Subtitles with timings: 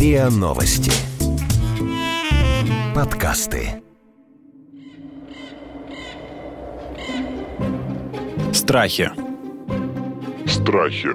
[0.00, 0.90] РИА Новости.
[2.94, 3.82] Подкасты.
[8.54, 9.10] Страхи.
[10.46, 11.10] Страхи.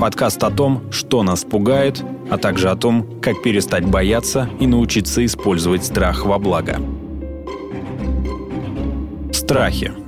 [0.00, 5.24] Подкаст о том, что нас пугает, а также о том, как перестать бояться и научиться
[5.24, 6.80] использовать страх во благо.
[9.32, 10.05] Страхи.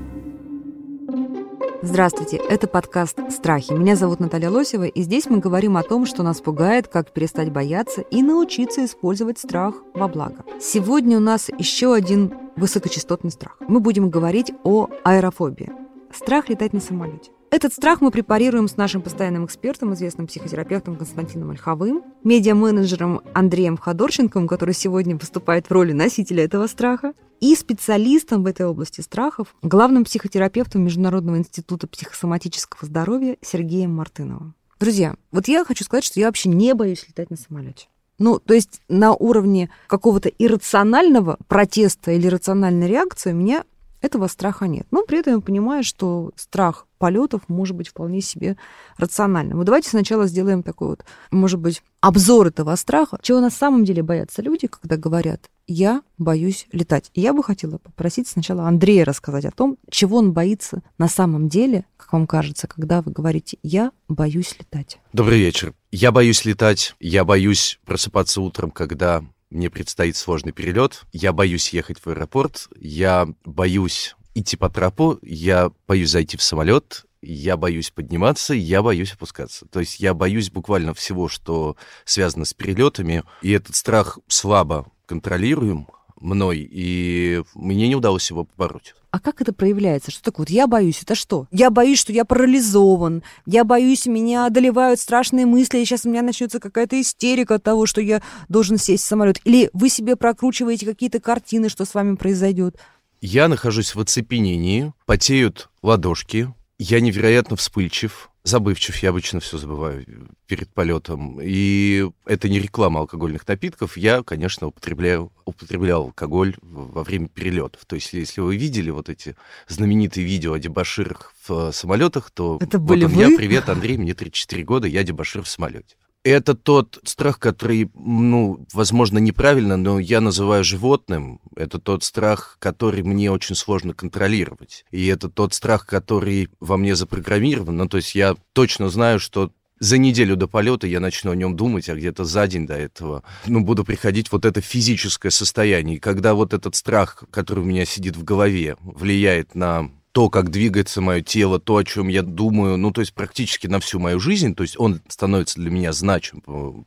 [1.80, 3.72] Здравствуйте, это подкаст «Страхи».
[3.72, 7.52] Меня зовут Наталья Лосева, и здесь мы говорим о том, что нас пугает, как перестать
[7.52, 10.44] бояться и научиться использовать страх во благо.
[10.60, 13.58] Сегодня у нас еще один высокочастотный страх.
[13.60, 15.70] Мы будем говорить о аэрофобии.
[16.12, 17.30] Страх летать на самолете.
[17.50, 24.48] Этот страх мы препарируем с нашим постоянным экспертом, известным психотерапевтом Константином Ольховым, медиа-менеджером Андреем Ходорченковым,
[24.48, 30.04] который сегодня выступает в роли носителя этого страха, и специалистом в этой области страхов, главным
[30.04, 34.54] психотерапевтом Международного института психосоматического здоровья Сергеем Мартыновым.
[34.80, 37.88] Друзья, вот я хочу сказать, что я вообще не боюсь летать на самолете.
[38.18, 43.64] Ну, то есть на уровне какого-то иррационального протеста или рациональной реакции у меня
[44.00, 44.86] этого страха нет.
[44.90, 48.56] Но при этом я понимаю, что страх полетов может быть вполне себе
[48.96, 49.58] рациональным.
[49.58, 53.18] Вот давайте сначала сделаем такой вот, может быть, обзор этого страха.
[53.22, 57.10] Чего на самом деле боятся люди, когда говорят «я боюсь летать».
[57.14, 61.48] И я бы хотела попросить сначала Андрея рассказать о том, чего он боится на самом
[61.48, 64.98] деле, как вам кажется, когда вы говорите «я боюсь летать».
[65.12, 65.74] Добрый вечер.
[65.90, 71.98] Я боюсь летать, я боюсь просыпаться утром, когда мне предстоит сложный перелет, я боюсь ехать
[71.98, 78.54] в аэропорт, я боюсь идти по трапу, я боюсь зайти в самолет, я боюсь подниматься,
[78.54, 79.66] я боюсь опускаться.
[79.66, 85.88] То есть я боюсь буквально всего, что связано с перелетами, и этот страх слабо контролируем
[86.20, 88.94] мной, и мне не удалось его побороть.
[89.10, 90.10] А как это проявляется?
[90.10, 90.44] Что такое?
[90.44, 91.46] Вот я боюсь, это что?
[91.50, 93.22] Я боюсь, что я парализован.
[93.46, 97.86] Я боюсь, меня одолевают страшные мысли, и сейчас у меня начнется какая-то истерика от того,
[97.86, 99.40] что я должен сесть в самолет.
[99.44, 102.76] Или вы себе прокручиваете какие-то картины, что с вами произойдет.
[103.20, 110.04] Я нахожусь в оцепенении, потеют ладошки, я невероятно вспыльчив, забывчив, я обычно все забываю
[110.46, 111.38] перед полетом.
[111.42, 113.96] И это не реклама алкогольных напитков.
[113.96, 117.84] Я, конечно, употребляю, употреблял алкоголь во время перелетов.
[117.84, 119.36] То есть, если вы видели вот эти
[119.68, 123.24] знаменитые видео о дебаширах в самолетах, то это были вот у вы?
[123.24, 125.96] меня привет, Андрей, мне 34 года, я дебашир в самолете.
[126.24, 131.40] Это тот страх, который, ну, возможно, неправильно, но я называю животным.
[131.56, 134.84] Это тот страх, который мне очень сложно контролировать.
[134.90, 137.76] И это тот страх, который во мне запрограммирован.
[137.76, 141.56] Ну, то есть я точно знаю, что за неделю до полета я начну о нем
[141.56, 145.96] думать, а где-то за день до этого, ну, буду приходить вот это физическое состояние.
[145.96, 150.50] И когда вот этот страх, который у меня сидит в голове, влияет на то, как
[150.50, 154.18] двигается мое тело, то, о чем я думаю, ну, то есть практически на всю мою
[154.18, 156.42] жизнь, то есть он становится для меня значим.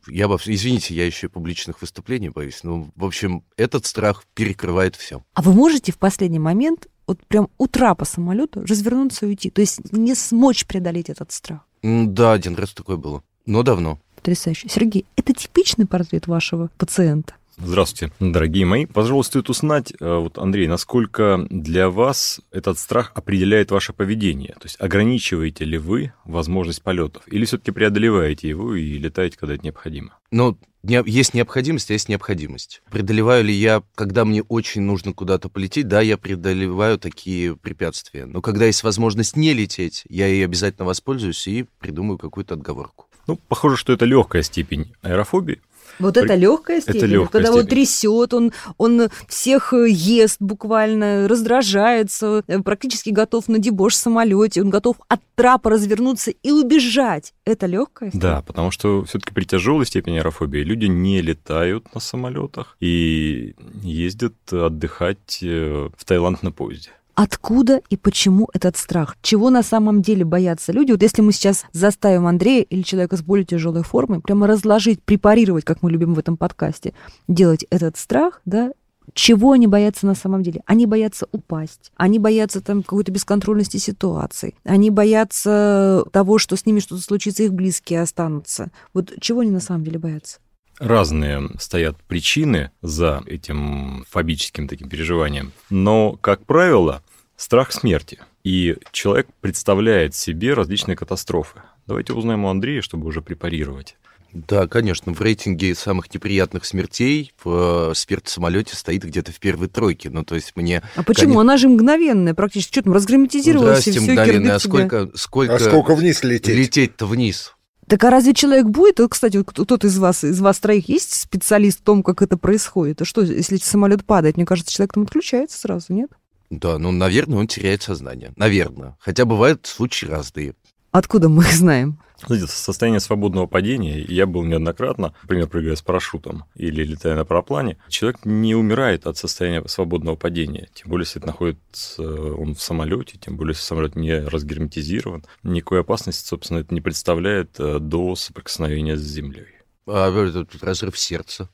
[0.06, 5.24] Я, извините, я еще публичных выступлений боюсь, но, в общем, этот страх перекрывает все.
[5.32, 9.62] А вы можете в последний момент вот прям у трапа самолета развернуться и уйти, то
[9.62, 11.60] есть не смочь преодолеть этот страх?
[11.82, 13.98] Да, один раз такое было, но давно.
[14.16, 14.68] Потрясающе.
[14.68, 17.32] Сергей, это типичный портрет вашего пациента?
[17.64, 18.86] Здравствуйте, дорогие мои.
[18.86, 24.54] Пожалуйста, стоит узнать, э, вот, Андрей, насколько для вас этот страх определяет ваше поведение?
[24.54, 27.22] То есть ограничиваете ли вы возможность полетов?
[27.28, 30.18] Или все-таки преодолеваете его и летаете, когда это необходимо?
[30.32, 32.82] Ну, есть необходимость, а есть необходимость.
[32.90, 35.86] Преодолеваю ли я, когда мне очень нужно куда-то полететь?
[35.86, 38.26] Да, я преодолеваю такие препятствия.
[38.26, 43.06] Но когда есть возможность не лететь, я ей обязательно воспользуюсь и придумаю какую-то отговорку.
[43.28, 45.60] Ну, похоже, что это легкая степень аэрофобии.
[45.98, 47.60] Вот это легкая степень, это легкая когда степень.
[47.60, 53.96] он трясет, он, он всех э, ест буквально, раздражается, э, практически готов на дебош в
[53.96, 57.34] самолете, он готов от трапа развернуться и убежать.
[57.44, 58.20] Это легкая степень?
[58.20, 64.34] Да, потому что все-таки при тяжелой степени аэрофобии люди не летают на самолетах и ездят
[64.52, 66.90] отдыхать э, в Таиланд на поезде.
[67.14, 69.16] Откуда и почему этот страх?
[69.20, 70.92] Чего на самом деле боятся люди?
[70.92, 75.64] Вот если мы сейчас заставим Андрея или человека с более тяжелой формой прямо разложить, препарировать,
[75.64, 76.94] как мы любим в этом подкасте,
[77.28, 78.72] делать этот страх, да,
[79.12, 80.62] чего они боятся на самом деле?
[80.64, 86.80] Они боятся упасть, они боятся там какой-то бесконтрольности ситуации, они боятся того, что с ними
[86.80, 88.70] что-то случится, их близкие останутся.
[88.94, 90.38] Вот чего они на самом деле боятся?
[90.78, 97.02] Разные стоят причины за этим фобическим таким переживанием, но, как правило,
[97.36, 98.18] страх смерти.
[98.44, 101.62] И человек представляет себе различные катастрофы.
[101.86, 103.96] Давайте узнаем у Андрея, чтобы уже препарировать.
[104.32, 109.38] Да, конечно, в рейтинге самых неприятных смертей в э, смерть в самолете стоит где-то в
[109.38, 110.08] первой тройке.
[110.08, 110.82] Ну, то есть мне...
[110.96, 111.38] А почему?
[111.38, 112.72] Она же мгновенная практически.
[112.72, 114.54] Что там, разгерметизировалась ну, и все, мгновенная.
[114.54, 116.56] А сколько, сколько, а сколько вниз лететь?
[116.56, 117.54] Лететь-то вниз.
[117.88, 119.00] Так а разве человек будет?
[119.00, 123.02] Вот, кстати, кто-то из вас, из вас троих есть специалист в том, как это происходит?
[123.02, 126.10] А что, если самолет падает, мне кажется, человек там отключается сразу, нет?
[126.50, 128.32] Да, ну, наверное, он теряет сознание.
[128.36, 128.96] Наверное.
[129.00, 130.54] Хотя бывают случаи разные.
[130.90, 131.98] Откуда мы их знаем?
[132.26, 137.78] Знаете, состояние свободного падения, я был неоднократно, например, прыгая с парашютом или летая на параплане,
[137.88, 140.68] человек не умирает от состояния свободного падения.
[140.74, 145.80] Тем более, если это находится он в самолете, тем более, если самолет не разгерметизирован, никакой
[145.80, 149.48] опасности, собственно, это не представляет э, до соприкосновения с землей.
[149.86, 151.48] А этот разрыв сердца?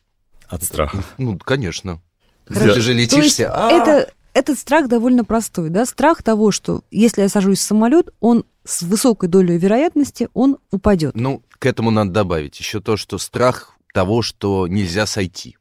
[0.48, 1.02] От страха.
[1.18, 2.00] Ну, конечно.
[2.46, 5.84] Ты же То есть летишься, а это, этот страх довольно простой, да?
[5.84, 11.14] Страх того, что если я сажусь в самолет, он с высокой долей вероятности он упадет.
[11.16, 15.56] Ну, к этому надо добавить еще то, что страх того, что нельзя сойти.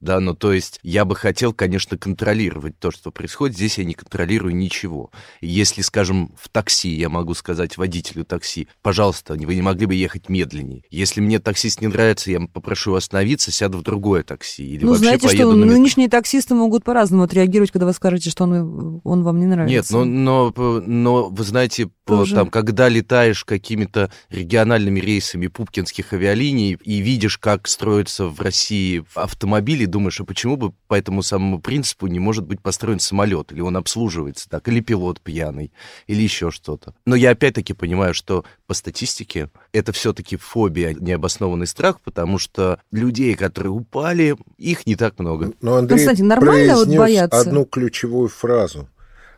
[0.00, 3.56] Да, ну то есть я бы хотел, конечно, контролировать то, что происходит.
[3.56, 5.10] Здесь я не контролирую ничего.
[5.42, 10.28] Если, скажем, в такси я могу сказать водителю такси, пожалуйста, вы не могли бы ехать
[10.28, 10.84] медленнее.
[10.90, 14.64] Если мне таксист не нравится, я попрошу остановиться, сяду в другое такси.
[14.64, 15.76] Или ну, вообще знаете, поеду что на метро.
[15.76, 19.98] нынешние таксисты могут по-разному отреагировать, когда вы скажете, что он, он вам не Нет, нравится.
[19.98, 22.34] но, но, но вы знаете, Тоже.
[22.34, 29.89] там, когда летаешь какими-то региональными рейсами пупкинских авиалиний и видишь, как строятся в России автомобили,
[29.90, 33.76] думаешь, а почему бы по этому самому принципу не может быть построен самолет, или он
[33.76, 35.72] обслуживается так, или пилот пьяный,
[36.06, 36.94] или еще что-то.
[37.04, 43.34] Но я опять-таки понимаю, что по статистике это все-таки фобия, необоснованный страх, потому что людей,
[43.34, 45.52] которые упали, их не так много.
[45.60, 47.40] Но Андрей Константин, нормально вот бояться?
[47.40, 48.88] одну ключевую фразу.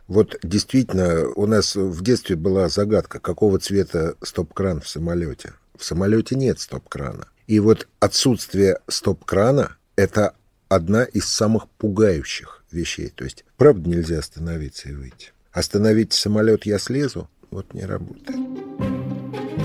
[0.07, 5.53] Вот действительно, у нас в детстве была загадка, какого цвета стоп-кран в самолете.
[5.77, 7.27] В самолете нет стоп-крана.
[7.47, 10.33] И вот отсутствие стоп-крана– это
[10.75, 13.09] одна из самых пугающих вещей.
[13.09, 15.31] То есть, правда, нельзя остановиться и выйти.
[15.51, 18.39] Остановить самолет я слезу, вот не работает.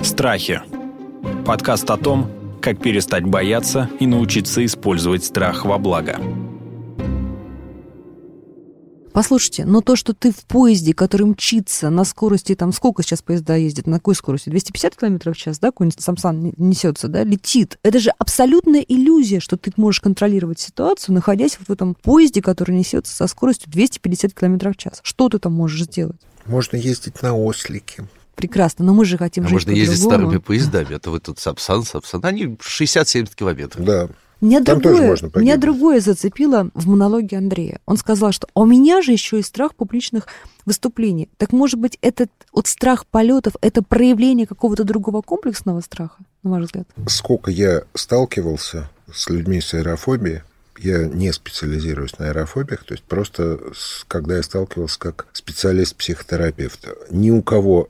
[0.05, 0.61] Страхи.
[1.47, 6.19] Подкаст о том, как перестать бояться и научиться использовать страх во благо.
[9.13, 13.57] Послушайте, но то, что ты в поезде, который мчится на скорости, там, сколько сейчас поезда
[13.57, 14.51] ездит, на какой скорости?
[14.51, 17.79] 250 км в час, да, какой-нибудь Самсан несется, да, летит.
[17.83, 22.77] Это же абсолютная иллюзия, что ты можешь контролировать ситуацию, находясь вот в этом поезде, который
[22.77, 25.01] несется со скоростью 250 км в час.
[25.03, 26.21] Что ты там можешь сделать?
[26.47, 28.07] Можно ездить на ослике.
[28.35, 31.41] Прекрасно, но мы же хотим А жить можно ездить старыми поездами, а то вы тут
[31.41, 33.85] Сапсан, Сапсан, они 60-70 километров.
[33.85, 34.09] Да.
[34.41, 37.81] Меня Там другое, тоже можно меня другое зацепило в монологе Андрея.
[37.87, 40.29] Он сказал, что «А у меня же еще и страх публичных
[40.65, 41.29] выступлений.
[41.39, 46.65] Так может быть, этот вот страх полетов– это проявление какого-то другого комплексного страха, на ваш
[46.65, 46.87] взгляд?
[47.09, 50.43] Сколько я сталкивался с людьми с аэрофобией,
[50.79, 53.59] я не специализируюсь на аэрофобиях, то есть просто
[54.07, 57.89] когда я сталкивался как специалист-психотерапевт, ни у кого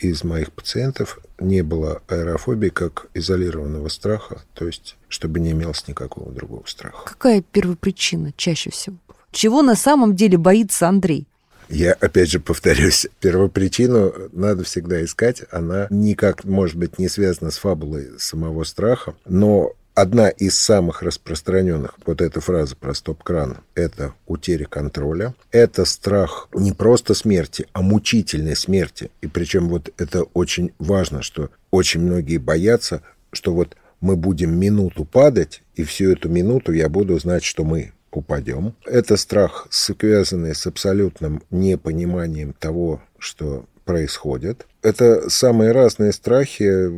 [0.00, 6.32] из моих пациентов не было аэрофобии как изолированного страха, то есть чтобы не имелось никакого
[6.32, 7.04] другого страха.
[7.04, 8.96] Какая первопричина чаще всего?
[9.32, 11.26] Чего на самом деле боится Андрей?
[11.68, 15.42] Я опять же повторюсь, первопричину надо всегда искать.
[15.52, 21.94] Она никак, может быть, не связана с фабулой самого страха, но одна из самых распространенных,
[22.06, 25.34] вот эта фраза про стоп-кран, это утеря контроля.
[25.50, 29.10] Это страх не просто смерти, а мучительной смерти.
[29.20, 33.02] И причем вот это очень важно, что очень многие боятся,
[33.32, 37.92] что вот мы будем минуту падать, и всю эту минуту я буду знать, что мы
[38.10, 38.74] упадем.
[38.86, 44.66] Это страх, связанный с абсолютным непониманием того, что происходит.
[44.82, 46.90] Это самые разные страхи.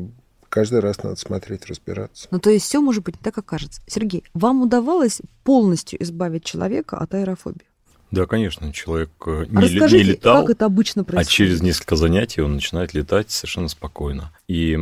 [0.52, 2.28] Каждый раз надо смотреть, разбираться.
[2.30, 3.80] Ну, то есть все может быть не так, как кажется.
[3.87, 7.64] Сергей, вам удавалось полностью избавить человека от аэрофобии?
[8.11, 11.30] Да, конечно, человек э, А не, расскажите, не летал, как это обычно а происходит?
[11.30, 14.30] через несколько занятий он начинает летать совершенно спокойно.
[14.47, 14.78] И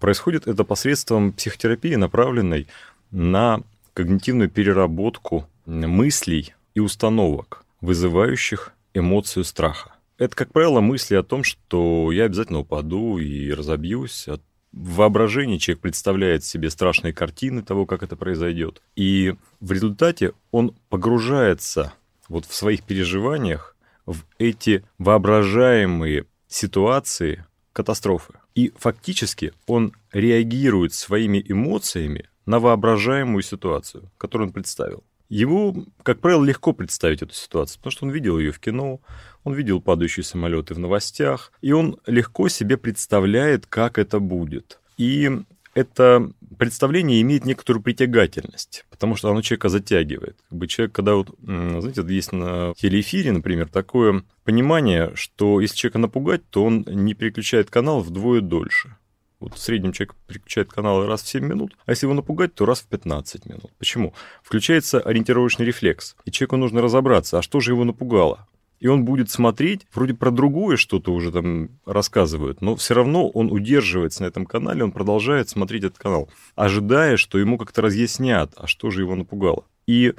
[0.00, 2.66] происходит это посредством психотерапии, направленной
[3.12, 3.60] на
[3.94, 9.94] когнитивную переработку мыслей и установок, вызывающих эмоцию страха.
[10.18, 14.26] Это, как правило, мысли о том, что я обязательно упаду и разобьюсь.
[14.26, 14.42] От-
[14.76, 18.82] В воображении человек представляет себе страшные картины того, как это произойдет.
[18.94, 21.94] И в результате он погружается
[22.28, 28.34] вот в своих переживаниях в эти воображаемые ситуации катастрофы.
[28.54, 35.02] И фактически он реагирует своими эмоциями на воображаемую ситуацию, которую он представил.
[35.28, 39.00] Его, как правило, легко представить эту ситуацию, потому что он видел ее в кино,
[39.44, 44.80] он видел падающие самолеты в новостях, и он легко себе представляет, как это будет.
[44.98, 45.30] И
[45.74, 50.38] это представление имеет некоторую притягательность, потому что оно человека затягивает.
[50.48, 55.98] Как бы человек, когда вот, знаете, есть на телеэфире, например, такое понимание, что если человека
[55.98, 58.96] напугать, то он не переключает канал вдвое дольше.
[59.38, 62.64] Вот в среднем человек переключает каналы раз в 7 минут, а если его напугать, то
[62.64, 63.70] раз в 15 минут.
[63.78, 64.14] Почему?
[64.42, 68.46] Включается ориентировочный рефлекс, и человеку нужно разобраться, а что же его напугало?
[68.78, 73.50] И он будет смотреть, вроде про другое что-то уже там рассказывают, но все равно он
[73.50, 78.66] удерживается на этом канале, он продолжает смотреть этот канал, ожидая, что ему как-то разъяснят, а
[78.66, 79.64] что же его напугало.
[79.86, 80.14] И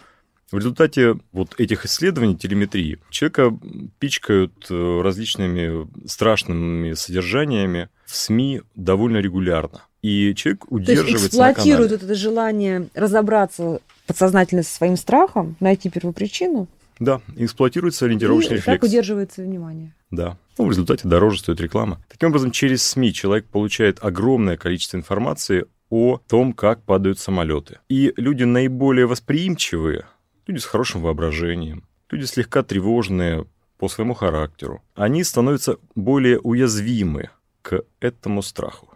[0.52, 3.58] в результате вот этих исследований телеметрии человека
[4.00, 9.84] пичкают э, различными страшными содержаниями в СМИ довольно регулярно.
[10.02, 16.68] И человек удерживается То есть эксплуатирует это желание разобраться подсознательно со своим страхом, найти первопричину.
[17.00, 18.82] Да, эксплуатируется ориентировочный и рефлекс.
[18.82, 19.94] так удерживается внимание.
[20.10, 20.38] Да.
[20.58, 22.02] Ну, в результате дороже стоит реклама.
[22.10, 27.80] Таким образом, через СМИ человек получает огромное количество информации о том, как падают самолеты.
[27.90, 30.06] И люди наиболее восприимчивые
[30.48, 33.46] люди с хорошим воображением, люди слегка тревожные
[33.78, 37.30] по своему характеру, они становятся более уязвимы
[37.68, 38.88] к этому страху.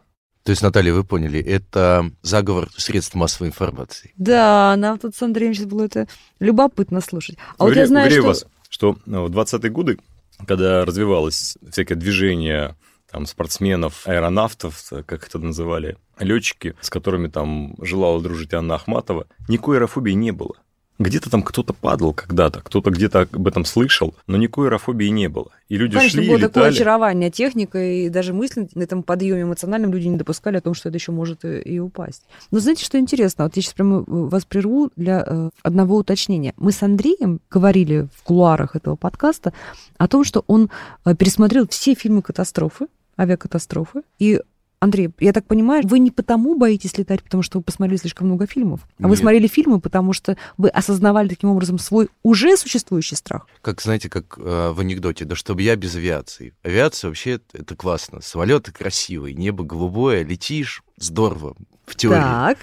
[0.44, 4.14] То есть, Наталья, вы поняли, это заговор средств массовой информации.
[4.16, 6.08] Да, нам тут с Андреем сейчас было это
[6.40, 7.38] любопытно слушать.
[7.58, 8.22] А вот я знаю, что...
[8.22, 10.00] вас, что в 20-е годы,
[10.48, 12.78] когда развивалось всякое движение
[13.12, 19.78] там, спортсменов, аэронавтов, как это называли, летчики, с которыми там желала дружить Анна Ахматова, никакой
[19.78, 20.56] аэрофобии не было.
[21.02, 25.48] Где-то там кто-то падал когда-то, кто-то где-то об этом слышал, но никакой аэрофобии не было.
[25.70, 26.54] И люди Конечно, шли было летали.
[26.54, 30.74] такое очарование техникой, и даже мысли на этом подъеме эмоциональном люди не допускали о том,
[30.74, 32.24] что это еще может и упасть.
[32.52, 33.46] Но знаете, что интересно?
[33.46, 36.54] Вот я сейчас прямо вас прерву для э, одного уточнения.
[36.58, 39.54] Мы с Андреем говорили в кулуарах этого подкаста
[39.98, 40.70] о том, что он
[41.06, 44.42] э, пересмотрел все фильмы катастрофы, авиакатастрофы, и
[44.82, 48.48] Андрей, я так понимаю, вы не потому боитесь летать, потому что вы посмотрели слишком много
[48.48, 49.12] фильмов, а Нет.
[49.12, 53.46] вы смотрели фильмы, потому что вы осознавали таким образом свой уже существующий страх.
[53.62, 56.56] Как, знаете, как э, в анекдоте, да чтобы я без авиации.
[56.64, 58.22] Авиация вообще это классно.
[58.22, 62.20] Самолеты красивые, небо голубое, летишь, здорово, в теории.
[62.20, 62.58] Так.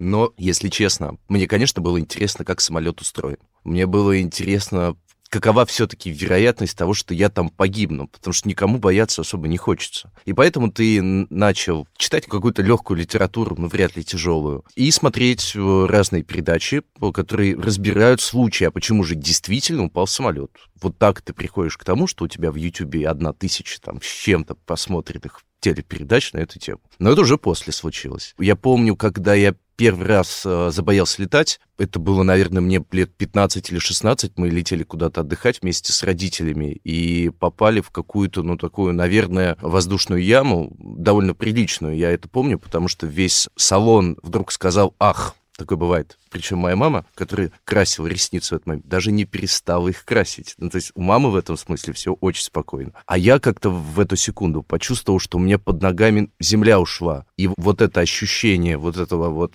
[0.00, 3.38] Но, если честно, мне, конечно, было интересно, как самолет устроен.
[3.62, 4.96] Мне было интересно
[5.32, 10.12] какова все-таки вероятность того, что я там погибну, потому что никому бояться особо не хочется.
[10.26, 15.86] И поэтому ты начал читать какую-то легкую литературу, ну, вряд ли тяжелую, и смотреть э,
[15.88, 16.82] разные передачи,
[17.14, 20.50] которые разбирают случаи, а почему же действительно упал самолет.
[20.82, 24.06] Вот так ты приходишь к тому, что у тебя в Ютубе одна тысяча там с
[24.06, 26.80] чем-то посмотренных телепередач на эту тему.
[26.98, 28.34] Но это уже после случилось.
[28.38, 33.72] Я помню, когда я первый раз э, забоялся летать, это было, наверное, мне лет 15
[33.72, 38.94] или 16, мы летели куда-то отдыхать вместе с родителями и попали в какую-то, ну, такую,
[38.94, 41.96] наверное, воздушную яму, довольно приличную.
[41.96, 46.18] Я это помню, потому что весь салон вдруг сказал «Ах!» Такое бывает.
[46.28, 50.56] Причем моя мама, которая красила ресницы в этот момент, даже не перестала их красить.
[50.58, 52.90] Ну, то есть у мамы в этом смысле все очень спокойно.
[53.06, 57.26] А я как-то в эту секунду почувствовал, что у меня под ногами земля ушла.
[57.36, 59.54] И вот это ощущение вот этого вот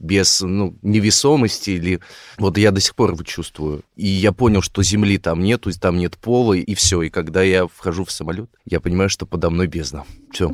[0.00, 2.00] без ну, невесомости или...
[2.38, 3.84] Вот я до сих пор его чувствую.
[3.94, 7.02] И я понял, что земли там нету, там нет пола, и все.
[7.02, 10.04] И когда я вхожу в самолет, я понимаю, что подо мной бездна.
[10.32, 10.52] Все.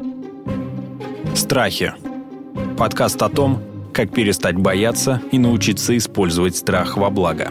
[1.35, 1.95] Страхи.
[2.77, 3.63] Подкаст о том,
[3.99, 7.51] как перестать бояться и научиться использовать страх во благо.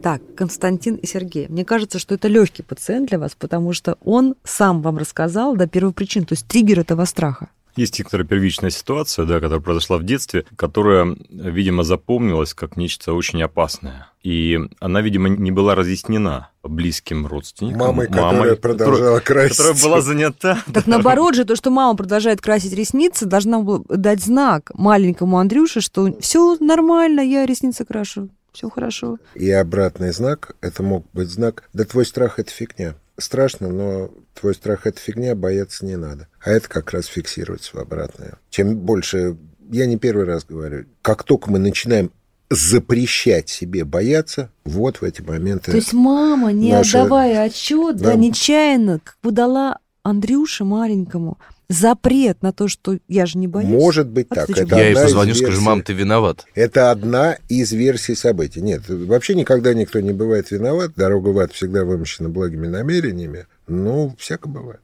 [0.00, 4.36] Так, Константин и Сергей, мне кажется, что это легкий пациент для вас, потому что он
[4.44, 7.48] сам вам рассказал до первой причины, то есть триггер этого страха.
[7.78, 13.40] Есть некоторая первичная ситуация, да, которая произошла в детстве, которая, видимо, запомнилась как нечто очень
[13.40, 14.08] опасное.
[14.24, 17.78] И она, видимо, не была разъяснена близким родственникам.
[17.78, 19.56] Мамой, мамой которая продолжала которая, красить.
[19.58, 20.58] Которая была занята.
[20.74, 25.80] Так наоборот же, то, что мама продолжает красить ресницы, должна была дать знак маленькому Андрюше,
[25.80, 29.18] что все нормально, я ресницы крашу, все хорошо.
[29.36, 34.54] И обратный знак, это мог быть знак, да твой страх– это фигня страшно, но твой
[34.54, 36.28] страх– это фигня, бояться не надо.
[36.40, 38.38] А это как раз фиксируется в обратное.
[38.50, 39.36] Чем больше,
[39.70, 42.10] я не первый раз говорю, как только мы начинаем
[42.50, 45.70] запрещать себе бояться, вот в эти моменты...
[45.70, 47.02] То есть мама, не наша...
[47.02, 53.26] отдавая отчет, да, да нечаянно как бы дала Андрюше маленькому запрет на то, что я
[53.26, 53.68] же не боюсь.
[53.68, 54.48] Может быть так.
[54.50, 56.46] Это я ей позвоню, скажу, мам, ты виноват.
[56.54, 58.60] Это одна из версий событий.
[58.60, 60.92] Нет, вообще никогда никто не бывает виноват.
[60.96, 63.46] Дорога в ад всегда вымощена благими намерениями.
[63.66, 64.80] Ну, всяко бывает.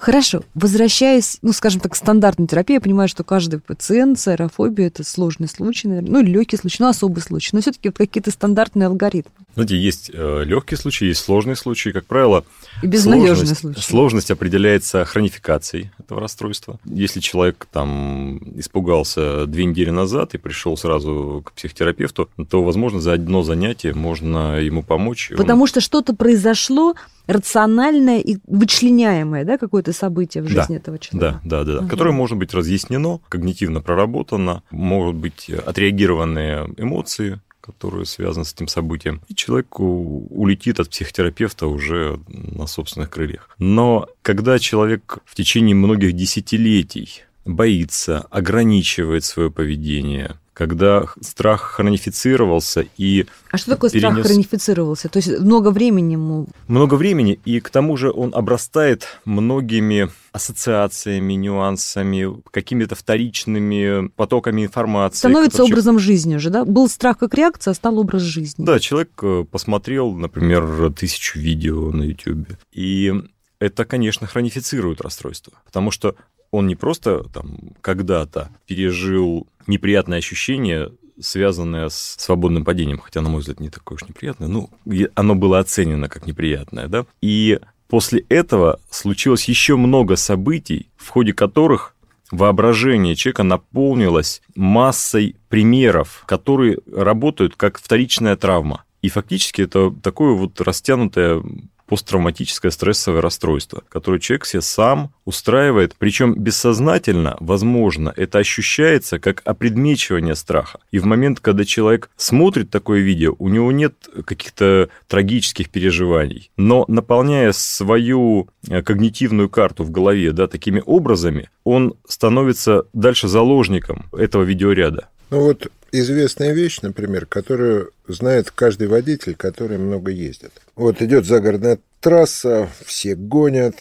[0.00, 4.86] Хорошо, возвращаясь, ну, скажем так, к стандартной терапии, я понимаю, что каждый пациент с аэрофобией–
[4.88, 8.86] это сложный случай, наверное, ну, легкий случай, ну, особый случай, но все-таки вот какие-то стандартные
[8.86, 9.32] алгоритмы.
[9.54, 12.44] Знаете, есть э, легкие случаи, есть сложные случаи, как правило.
[12.82, 13.80] И безнадежные случаи.
[13.80, 16.78] Сложность определяется хронификацией, этого расстройства.
[16.86, 23.12] Если человек там испугался две недели назад и пришел сразу к психотерапевту, то, возможно, за
[23.12, 25.30] одно занятие можно ему помочь.
[25.36, 26.94] Потому что что-то произошло
[27.26, 31.40] рациональное и вычленяемое, да, какое-то событие в жизни да, этого человека.
[31.44, 31.88] Да, да, да, угу.
[31.88, 39.20] которое может быть разъяснено, когнитивно проработано, могут быть отреагированные эмоции, которые связаны с этим событием,
[39.28, 43.50] и человек улетит от психотерапевта уже на собственных крыльях.
[43.58, 53.24] Но когда человек в течение многих десятилетий боится, ограничивает свое поведение, когда страх хронифицировался и...
[53.50, 54.10] А что такое перенес...
[54.10, 55.08] страх хронифицировался?
[55.08, 56.48] То есть много времени ему...
[56.68, 65.16] Много времени, и к тому же он обрастает многими ассоциациями, нюансами, какими-то вторичными потоками информации.
[65.16, 65.72] Становится которые...
[65.72, 66.66] образом жизни уже, да?
[66.66, 68.62] Был страх как реакция, а стал образ жизни.
[68.62, 73.14] Да, человек э, посмотрел, например, тысячу видео на YouTube, и
[73.60, 76.16] это, конечно, хронифицирует расстройство, потому что
[76.50, 83.40] он не просто там когда-то пережил неприятное ощущение, связанное с свободным падением, хотя, на мой
[83.40, 84.70] взгляд, не такое уж неприятное, ну,
[85.14, 91.32] оно было оценено как неприятное, да, и после этого случилось еще много событий, в ходе
[91.32, 91.94] которых
[92.30, 98.84] воображение человека наполнилось массой примеров, которые работают как вторичная травма.
[99.02, 101.42] И фактически это такое вот растянутое
[101.90, 110.36] посттравматическое стрессовое расстройство, которое человек себе сам устраивает, причем бессознательно, возможно, это ощущается как опредмечивание
[110.36, 110.78] страха.
[110.92, 113.94] И в момент, когда человек смотрит такое видео, у него нет
[114.24, 121.94] каких-то трагических переживаний, но наполняя свою э, когнитивную карту в голове да, такими образами, он
[122.06, 125.08] становится дальше заложником этого видеоряда.
[125.30, 130.52] Ну вот известная вещь, например, которую знает каждый водитель, который много ездит.
[130.80, 133.74] Вот идет загородная трасса, все гонят,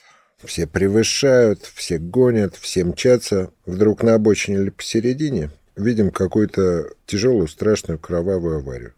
[0.44, 3.52] все превышают, все гонят, все мчатся.
[3.66, 8.92] Вдруг на обочине или посередине видим какую-то тяжелую, страшную кровавую аварию.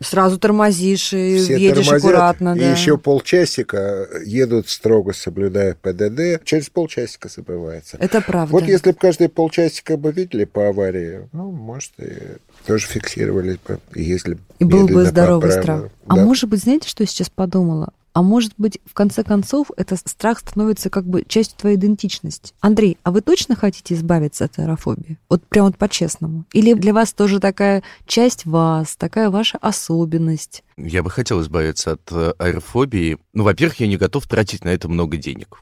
[0.00, 2.56] Сразу тормозишь и Все едешь тормозят, аккуратно.
[2.56, 2.68] Да.
[2.68, 6.44] И еще полчасика едут строго соблюдая ПДД.
[6.44, 7.96] Через полчасика забывается.
[8.00, 8.52] Это правда.
[8.52, 13.78] Вот если бы каждые полчасика бы видели по аварии, ну, может, и тоже фиксировали бы,
[13.94, 15.82] если И был бы здоровый страх.
[15.82, 15.88] Да.
[16.08, 17.92] А может быть, знаете, что я сейчас подумала?
[18.14, 22.54] А может быть, в конце концов, этот страх становится как бы частью твоей идентичности.
[22.60, 25.18] Андрей, а вы точно хотите избавиться от аэрофобии?
[25.28, 26.44] Вот прям вот по-честному.
[26.52, 30.62] Или для вас тоже такая часть вас, такая ваша особенность?
[30.76, 33.18] Я бы хотел избавиться от э, аэрофобии.
[33.32, 35.60] Ну, во-первых, я не готов тратить на это много денег.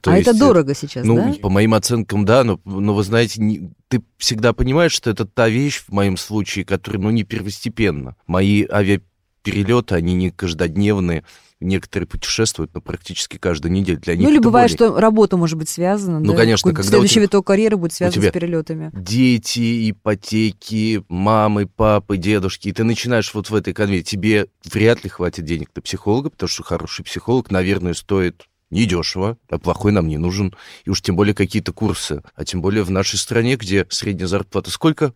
[0.00, 1.34] То а есть, это дорого сейчас, ну, да?
[1.42, 5.48] По моим оценкам, да, но, но вы знаете, не, ты всегда понимаешь, что это та
[5.48, 8.14] вещь, в моем случае, которая, ну, не первостепенна.
[8.28, 11.24] Мои авиаперелеты, они не каждодневные
[11.60, 13.98] некоторые путешествуют, но практически каждую неделю.
[14.00, 14.92] Для них ну, или бывает, более...
[14.92, 16.20] что работа может быть связана.
[16.20, 16.38] Ну, да?
[16.38, 17.22] конечно, когда Следующий тебя...
[17.24, 18.90] виток карьеры будет связан с перелетами.
[18.94, 24.02] Дети, ипотеки, мамы, папы, дедушки, и ты начинаешь вот в этой конве.
[24.02, 29.58] Тебе вряд ли хватит денег на психолога, потому что хороший психолог, наверное, стоит недешево, а
[29.58, 30.54] плохой нам не нужен.
[30.84, 32.22] И уж тем более какие-то курсы.
[32.34, 35.12] А тем более в нашей стране, где средняя зарплата сколько?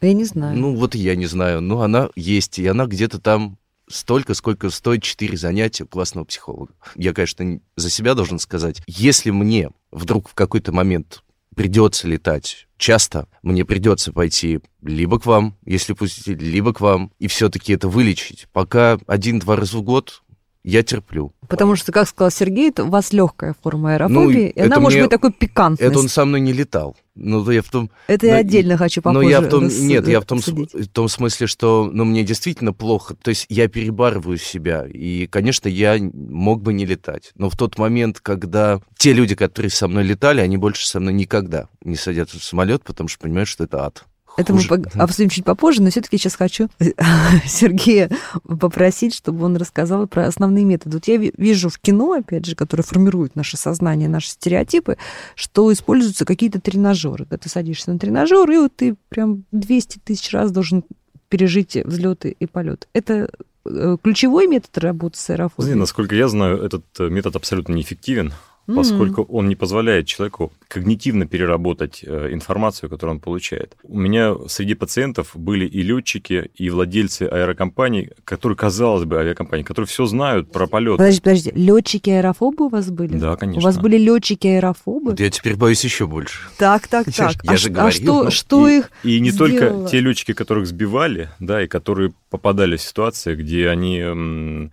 [0.00, 0.56] Я не знаю.
[0.56, 1.60] Ну, вот я не знаю.
[1.60, 3.58] Но она есть, и она где-то там
[3.94, 6.74] столько, сколько стоит 4 занятия у классного психолога.
[6.96, 11.22] Я, конечно, за себя должен сказать, если мне вдруг в какой-то момент
[11.54, 17.28] придется летать часто, мне придется пойти либо к вам, если пустите, либо к вам, и
[17.28, 18.48] все-таки это вылечить.
[18.52, 20.23] Пока один-два раза в год
[20.64, 21.32] я терплю.
[21.46, 24.96] Потому что, как сказал Сергей, это у вас легкая форма аэрофобии, ну, и она может
[24.96, 25.04] мне...
[25.04, 25.86] быть такой пикантной.
[25.86, 26.96] Это он со мной не летал.
[27.14, 27.90] Ну, я в том...
[28.08, 29.68] Это я отдельно хочу попозже Но я в том...
[29.68, 33.14] Нет, я в том, в том смысле, что ну, мне действительно плохо.
[33.14, 34.86] То есть я перебарываю себя.
[34.86, 37.32] И, конечно, я мог бы не летать.
[37.36, 41.12] Но в тот момент, когда те люди, которые со мной летали, они больше со мной
[41.12, 44.04] никогда не садятся в самолет, потому что понимают, что это ад.
[44.36, 44.62] Это мы
[44.94, 46.68] обсудим чуть попозже, но все-таки сейчас хочу
[47.46, 48.10] Сергея
[48.42, 50.96] попросить, чтобы он рассказал про основные методы.
[50.96, 54.96] Вот я вижу в кино, опять же, которое формирует наше сознание, наши стереотипы,
[55.34, 57.26] что используются какие-то тренажеры.
[57.30, 60.84] Да, ты садишься на тренажер, и вот ты прям 200 тысяч раз должен
[61.28, 62.88] пережить взлеты и полет.
[62.92, 63.30] Это
[63.64, 65.74] э, ключевой метод работы с аэрофобией?
[65.74, 68.32] Насколько я знаю, этот э, метод абсолютно неэффективен
[68.66, 69.30] поскольку mm-hmm.
[69.30, 73.76] он не позволяет человеку когнитивно переработать э, информацию, которую он получает.
[73.84, 79.86] У меня среди пациентов были и летчики, и владельцы аэрокомпаний, которые, казалось бы, авиакомпании, которые
[79.86, 80.96] все знают про полет.
[80.96, 83.16] Подожди, подожди, летчики аэрофобы у вас были?
[83.16, 83.60] Да, конечно.
[83.60, 85.10] У вас были летчики аэрофобы?
[85.10, 86.38] Вот я теперь боюсь еще больше.
[86.58, 87.34] Так, так, так.
[87.42, 88.26] Я, а, же говорил.
[88.26, 89.58] А что, что и, их И не сделало?
[89.58, 94.70] только те летчики, которых сбивали, да, и которые попадали в ситуации, где они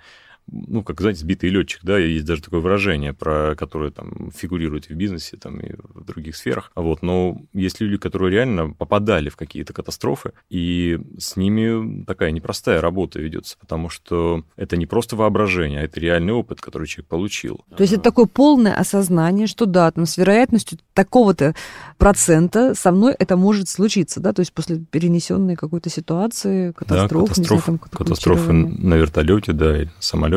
[0.51, 4.93] ну, как, знаете, сбитый летчик, да, есть даже такое выражение, про которое там фигурирует в
[4.93, 6.71] бизнесе там, и в других сферах.
[6.75, 12.82] Вот, но есть люди, которые реально попадали в какие-то катастрофы, и с ними такая непростая
[12.82, 17.62] работа ведется, потому что это не просто воображение, а это реальный опыт, который человек получил.
[17.75, 21.56] То есть это такое полное осознание, что да, там с вероятностью такого-то
[21.97, 27.34] процента со мной это может случиться, да, то есть после перенесенной какой-то ситуации, катастрофы, да,
[27.34, 30.30] катастроф, знаю, там, катастрофы на вертолете, да, или самолете.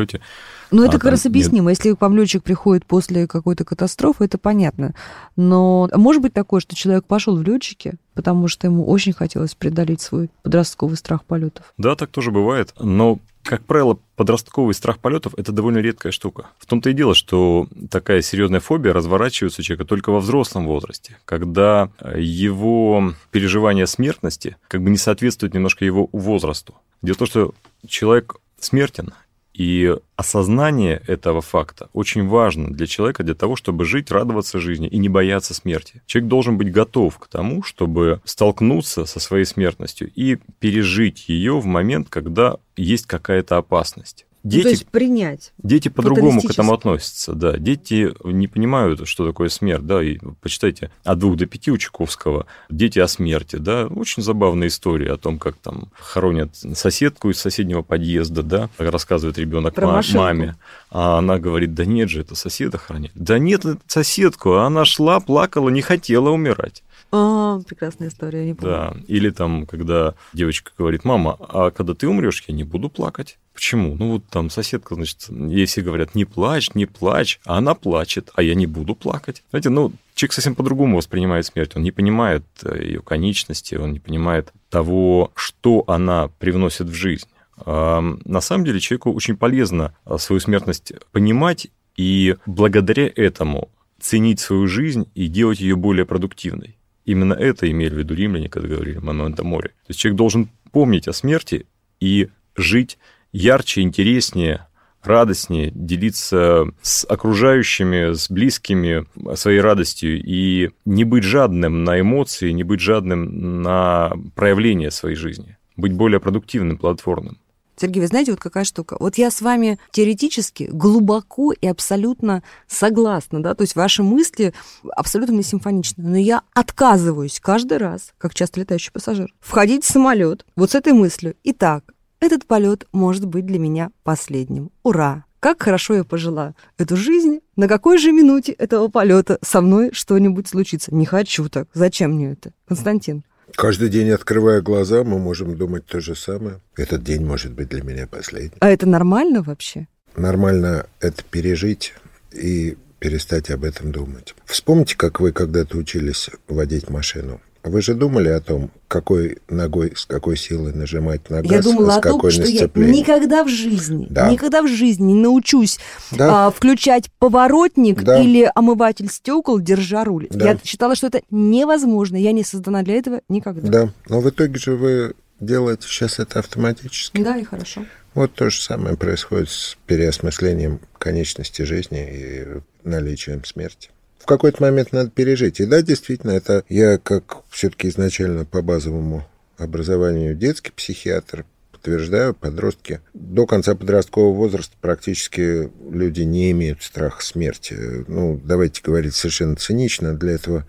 [0.70, 1.70] Ну, это а, как раз объяснимо.
[1.70, 1.78] Нет.
[1.78, 4.94] Если к вам летчик приходит после какой-то катастрофы, это понятно.
[5.36, 10.00] Но может быть такое, что человек пошел в летчики, потому что ему очень хотелось преодолеть
[10.00, 11.72] свой подростковый страх полетов.
[11.78, 12.74] Да, так тоже бывает.
[12.80, 16.46] Но как правило, подростковый страх полетов– это довольно редкая штука.
[16.58, 21.18] В том-то и дело, что такая серьезная фобия разворачивается у человека только во взрослом возрасте,
[21.26, 26.74] когда его переживание смертности как бы не соответствует немножко его возрасту.
[27.02, 27.54] Дело в том, что
[27.86, 29.12] человек смертен,
[29.54, 34.98] и осознание этого факта очень важно для человека для того, чтобы жить, радоваться жизни и
[34.98, 36.02] не бояться смерти.
[36.06, 41.66] Человек должен быть готов к тому, чтобы столкнуться со своей смертностью и пережить ее в
[41.66, 44.26] момент, когда есть какая-то опасность.
[44.44, 45.52] Дети, ну, то есть принять.
[45.56, 47.56] Дети по-другому к этому относятся, да.
[47.56, 52.46] Дети не понимают, что такое смерть, да, и почитайте от двух до пяти у Чуковского
[52.68, 57.80] «Дети о смерти», да, очень забавная история о том, как там хоронят соседку из соседнего
[57.80, 60.56] подъезда, да, рассказывает ребенок маме,
[60.90, 63.12] а она говорит, да нет же, это соседа хранит.
[63.14, 66.82] Да нет, это соседку, она шла, плакала, не хотела умирать.
[67.14, 68.72] О, прекрасная история, не помню.
[68.72, 73.38] Да, или там, когда девочка говорит, мама, а когда ты умрешь, я не буду плакать.
[73.52, 73.94] Почему?
[73.94, 78.30] Ну вот там соседка, значит, ей все говорят, не плачь, не плачь, а она плачет,
[78.34, 79.44] а я не буду плакать.
[79.50, 81.76] Знаете, ну, человек совсем по-другому воспринимает смерть.
[81.76, 87.28] Он не понимает э, ее конечности, он не понимает того, что она привносит в жизнь.
[87.64, 94.40] А на самом деле человеку очень полезно а, свою смертность понимать и благодаря этому ценить
[94.40, 96.76] свою жизнь и делать ее более продуктивной.
[97.04, 99.68] Именно это имели в виду римляне, когда говорили «момента море».
[99.68, 101.66] То есть человек должен помнить о смерти
[102.00, 102.98] и жить
[103.32, 104.66] ярче, интереснее,
[105.02, 112.62] радостнее, делиться с окружающими, с близкими своей радостью и не быть жадным на эмоции, не
[112.62, 117.38] быть жадным на проявление своей жизни, быть более продуктивным, плодотворным.
[117.76, 118.96] Сергей, вы знаете, вот какая штука?
[119.00, 124.54] Вот я с вами теоретически глубоко и абсолютно согласна, да, то есть ваши мысли
[124.96, 130.46] абсолютно не симфоничны, но я отказываюсь каждый раз, как часто летающий пассажир, входить в самолет
[130.56, 131.34] вот с этой мыслью.
[131.44, 131.84] Итак,
[132.20, 134.70] этот полет может быть для меня последним.
[134.82, 135.24] Ура!
[135.40, 137.40] Как хорошо я пожила эту жизнь.
[137.54, 140.94] На какой же минуте этого полета со мной что-нибудь случится?
[140.94, 141.68] Не хочу так.
[141.74, 142.54] Зачем мне это?
[142.66, 143.24] Константин.
[143.56, 146.60] Каждый день, открывая глаза, мы можем думать то же самое.
[146.76, 148.58] Этот день может быть для меня последним.
[148.60, 149.86] А это нормально вообще?
[150.16, 151.94] Нормально это пережить
[152.32, 154.34] и перестать об этом думать.
[154.44, 157.40] Вспомните, как вы когда-то учились водить машину.
[157.64, 161.92] Вы же думали о том, какой ногой, с какой силой нажимать на газ, я думала
[161.92, 164.30] с о том, что я никогда в жизни, да.
[164.30, 165.78] никогда в жизни не научусь
[166.10, 166.46] да.
[166.46, 168.20] а, включать поворотник да.
[168.20, 170.26] или омыватель стекол, держа руль.
[170.28, 170.50] Да.
[170.50, 172.16] Я считала, что это невозможно.
[172.16, 173.66] Я не создана для этого никогда.
[173.66, 177.22] Да, но в итоге же вы делаете сейчас это автоматически.
[177.22, 177.86] Да, и хорошо.
[178.12, 182.46] Вот то же самое происходит с переосмыслением конечности жизни и
[182.86, 183.88] наличием смерти
[184.24, 185.60] в какой-то момент надо пережить.
[185.60, 189.26] И да, действительно, это я как все-таки изначально по базовому
[189.58, 197.76] образованию детский психиатр, подтверждаю, подростки до конца подросткового возраста практически люди не имеют страха смерти.
[198.08, 200.64] Ну, давайте говорить совершенно цинично, для этого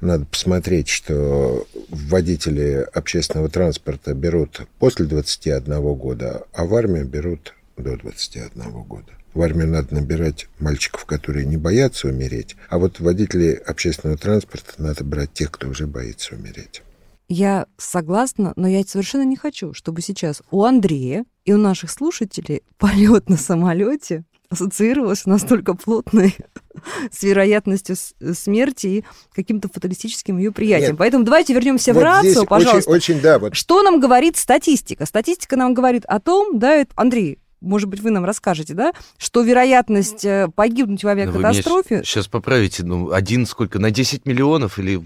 [0.00, 7.96] надо посмотреть, что водители общественного транспорта берут после 21 года, а в армию берут до
[7.96, 9.10] 21 года.
[9.36, 15.04] В армию надо набирать мальчиков, которые не боятся умереть, а вот водителей общественного транспорта надо
[15.04, 16.82] брать тех, кто уже боится умереть.
[17.28, 22.62] Я согласна, но я совершенно не хочу, чтобы сейчас у Андрея и у наших слушателей
[22.78, 26.34] полет на самолете ассоциировался настолько плотной
[27.12, 27.96] с вероятностью
[28.32, 30.92] смерти и каким-то фаталистическим ее приятием.
[30.92, 30.98] Нет.
[30.98, 32.90] Поэтому давайте вернемся вот в рацию, пожалуйста.
[32.90, 33.54] Очень, очень, да, вот.
[33.54, 35.04] Что нам говорит статистика?
[35.04, 39.42] Статистика нам говорит о том, да, это, Андрей, может быть, вы нам расскажете, да, что
[39.42, 42.02] вероятность э, погибнуть в авиакатастрофе...
[42.04, 45.00] сейчас поправите, ну, один сколько, на 10 миллионов или...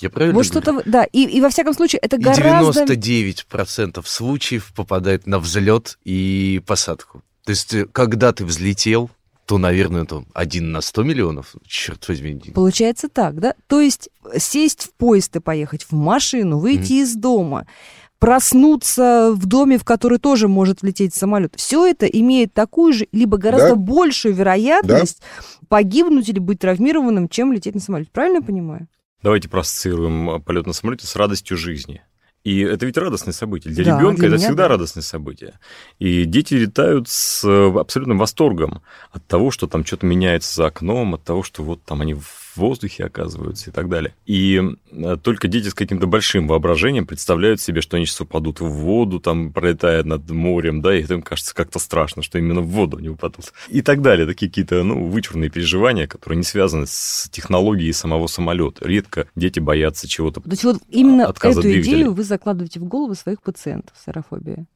[0.00, 2.84] Я правильно Вот что-то, да, и, и во всяком случае это и гораздо...
[2.84, 7.22] 99% случаев попадает на взлет и посадку.
[7.44, 9.10] То есть, э, когда ты взлетел,
[9.50, 12.40] то, наверное, это один на 100 миллионов, черт возьми.
[12.54, 13.54] Получается так, да?
[13.66, 17.02] То есть сесть в поезд и поехать в машину, выйти mm-hmm.
[17.02, 17.66] из дома,
[18.20, 21.54] проснуться в доме, в который тоже может влететь самолет.
[21.56, 23.76] Все это имеет такую же, либо гораздо Да.
[23.76, 25.20] большую вероятность
[25.68, 28.10] погибнуть или быть травмированным, чем лететь на самолете.
[28.12, 28.86] Правильно я понимаю?
[29.22, 32.02] Давайте проассоциируем э, полет на самолете с радостью жизни.
[32.42, 33.74] И это ведь радостное событие.
[33.74, 34.68] Для Да, ребенка для это меня всегда да.
[34.68, 35.58] радостное событие.
[35.98, 38.80] И дети летают с э, абсолютным восторгом
[39.12, 42.14] от того, что там что-то меняется за окном, от того, что вот там они
[42.54, 44.14] в воздухе оказываются и так далее.
[44.26, 44.60] И
[44.90, 49.20] э, только дети с каким-то большим воображением представляют себе, что они сейчас упадут в воду,
[49.20, 53.08] там пролетая над морем, да, и им кажется как-то страшно, что именно в воду они
[53.08, 53.52] упадут.
[53.68, 54.26] И так далее.
[54.26, 58.86] Такие какие-то, ну, вычурные переживания, которые не связаны с технологией самого самолета.
[58.86, 61.94] Редко дети боятся чего-то То есть вот именно эту двигателя.
[61.94, 64.66] идею вы закладываете в голову своих пациентов с аэрофобией?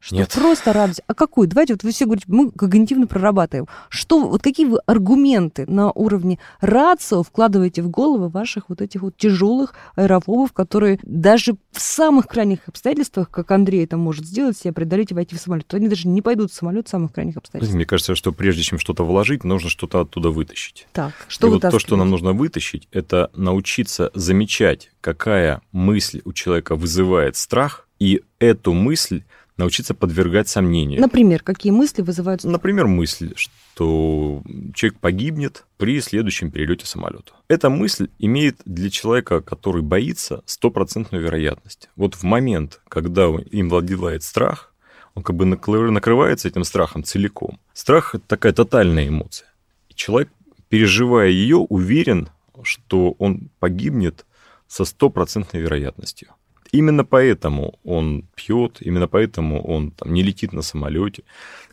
[0.00, 0.32] Что Нет.
[0.32, 1.00] просто радость.
[1.06, 1.48] А какую?
[1.48, 3.66] Давайте, вот вы все говорите, мы когнитивно прорабатываем.
[3.88, 9.16] Что, вот какие вы аргументы на уровне рацио вкладываете в головы ваших вот этих вот
[9.16, 15.10] тяжелых аэрофобов, которые даже в самых крайних обстоятельствах, как Андрей это может сделать, себя преодолеть
[15.10, 17.74] и войти в самолет, то они даже не пойдут в самолет в самых крайних обстоятельствах.
[17.74, 20.86] Мне кажется, что прежде чем что-то вложить, нужно что-то оттуда вытащить.
[20.92, 26.32] Так, что и вот то, что нам нужно вытащить, это научиться замечать, какая мысль у
[26.32, 29.24] человека вызывает страх, и эту мысль
[29.58, 31.00] научиться подвергать сомнению.
[31.00, 32.44] Например, какие мысли вызывают...
[32.44, 34.42] Например, мысль, что
[34.74, 37.32] человек погибнет при следующем перелете самолета.
[37.48, 41.90] Эта мысль имеет для человека, который боится, стопроцентную вероятность.
[41.96, 44.72] Вот в момент, когда им владелает страх,
[45.14, 47.58] он как бы накры- накрывается этим страхом целиком.
[47.72, 49.48] Страх– это такая тотальная эмоция.
[49.88, 50.30] И человек,
[50.68, 52.28] переживая ее, уверен,
[52.62, 54.24] что он погибнет
[54.68, 56.28] со стопроцентной вероятностью.
[56.72, 61.22] Именно поэтому он пьет, именно поэтому он там, не летит на самолете.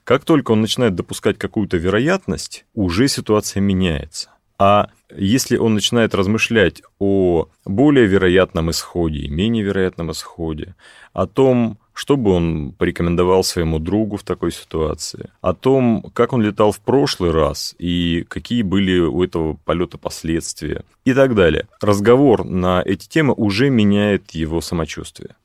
[0.04, 4.30] Как только он начинает допускать какую-то вероятность, уже ситуация меняется.
[4.58, 10.76] А если он начинает размышлять о более вероятном исходе и менее вероятном исходе,
[11.14, 16.42] о том, что бы он порекомендовал своему другу в такой ситуации, о том, как он
[16.42, 21.68] летал в прошлый раз и какие были у этого полета последствия и так далее.
[21.82, 25.36] Разговор на эти темы уже меняет его самочувствие.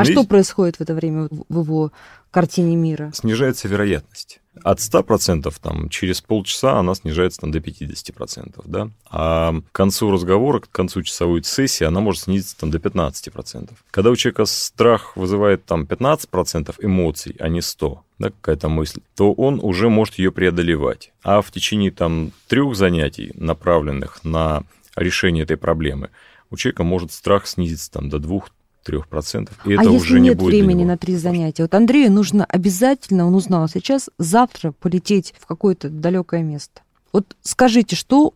[0.00, 1.92] А Но что есть- происходит в это время в его
[2.30, 3.10] картине мира?
[3.14, 4.40] снижается вероятность.
[4.64, 8.62] От 100% там, через полчаса она снижается там, до 50%.
[8.64, 8.90] Да?
[9.10, 13.70] А к концу разговора, к концу часовой сессии она может снизиться там, до 15%.
[13.90, 19.32] Когда у человека страх вызывает там, 15% эмоций, а не 100, да, какая-то мысль, то
[19.32, 21.12] он уже может ее преодолевать.
[21.22, 24.64] А в течение там, трех занятий, направленных на
[24.96, 26.10] решение этой проблемы,
[26.50, 28.18] у человека может страх снизиться там, до
[28.86, 29.50] 2-3%.
[29.66, 31.62] И это а уже если не нет будет для времени на три занятия?
[31.62, 36.82] Вот Андрею нужно обязательно, он узнал сейчас, завтра полететь в какое-то далекое место.
[37.12, 38.34] Вот скажите, что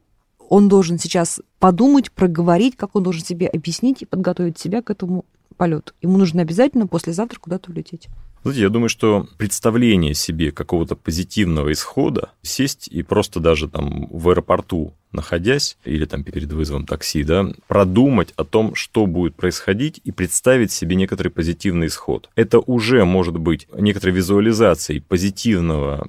[0.49, 5.25] он должен сейчас подумать, проговорить, как он должен себе объяснить и подготовить себя к этому
[5.57, 5.95] полету.
[6.03, 8.09] Ему нужно обязательно послезавтра куда-то улететь.
[8.45, 14.29] Знаете, я думаю, что представление себе какого-то позитивного исхода, сесть и просто даже там в
[14.29, 20.13] аэропорту находясь, или там перед вызовом такси, да, продумать о том, что будет происходить, и
[20.13, 22.29] представить себе некоторый позитивный исход.
[22.35, 26.07] Это уже может быть некоторой визуализацией позитивного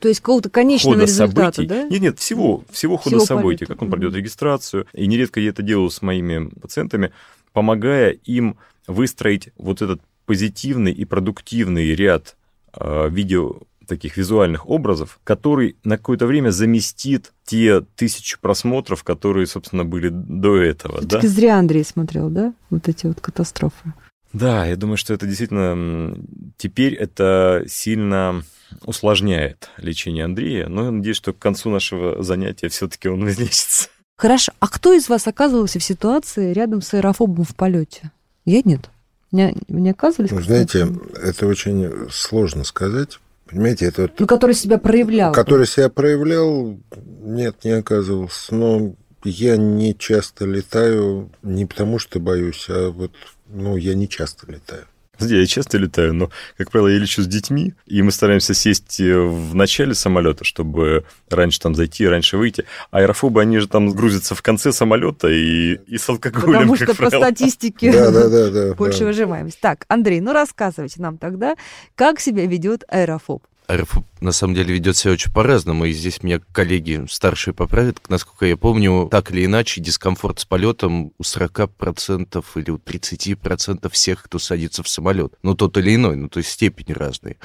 [0.00, 1.66] То есть какого-то конечного хода результата, событий.
[1.68, 1.82] да?
[1.88, 3.74] Нет, нет, всего, всего хода Всего событий, полета.
[3.74, 4.86] как он пройдет регистрацию.
[4.92, 7.12] И нередко я это делаю с моими пациентами,
[7.52, 8.56] помогая им
[8.86, 12.36] выстроить вот этот позитивный и продуктивный ряд
[12.72, 19.84] э, видео таких визуальных образов, который на какое-то время заместит те тысячи просмотров, которые, собственно,
[19.84, 21.02] были до этого.
[21.02, 21.20] Да?
[21.20, 22.54] Зря Андрей смотрел, да?
[22.70, 23.92] Вот эти вот катастрофы.
[24.32, 26.16] Да, я думаю, что это действительно
[26.56, 28.44] теперь это сильно
[28.84, 33.88] усложняет лечение Андрея, но я надеюсь, что к концу нашего занятия все-таки он излечится.
[34.16, 34.52] Хорошо.
[34.60, 38.12] А кто из вас оказывался в ситуации рядом с аэрофобом в полете?
[38.44, 38.90] Я нет.
[39.32, 40.32] Не, не оказывались?
[40.32, 40.88] Ну, в знаете,
[41.22, 43.20] это очень сложно сказать.
[43.46, 45.32] Понимаете, это вот Ну, который себя проявлял.
[45.32, 46.78] который себя проявлял,
[47.22, 48.54] нет, не оказывался.
[48.54, 53.12] Но я не часто летаю не потому, что боюсь, а вот,
[53.48, 54.84] ну, я не часто летаю.
[55.20, 59.18] Я часто летаю, но, как правило, я лечу с детьми, и мы стараемся сесть э,
[59.18, 62.64] в начале самолета, чтобы раньше там зайти, раньше выйти.
[62.90, 66.82] А аэрофобы, они же там грузятся в конце самолета и, и с алкоголем, Потому как
[66.82, 67.20] что по правило.
[67.24, 68.74] статистике Да, да, да, да.
[68.78, 69.06] больше да.
[69.06, 69.60] выживаемость.
[69.60, 71.56] Так, Андрей, ну рассказывайте нам тогда,
[71.94, 73.42] как себя ведет аэрофоб.
[73.70, 78.00] Аэрофоб на самом деле ведет себя очень по-разному, и здесь меня коллеги старшие поправят.
[78.08, 84.24] Насколько я помню, так или иначе, дискомфорт с полетом у 40% или у 30% всех,
[84.24, 85.34] кто садится в самолет.
[85.42, 87.36] Ну, тот или иной, ну, то есть степени разные.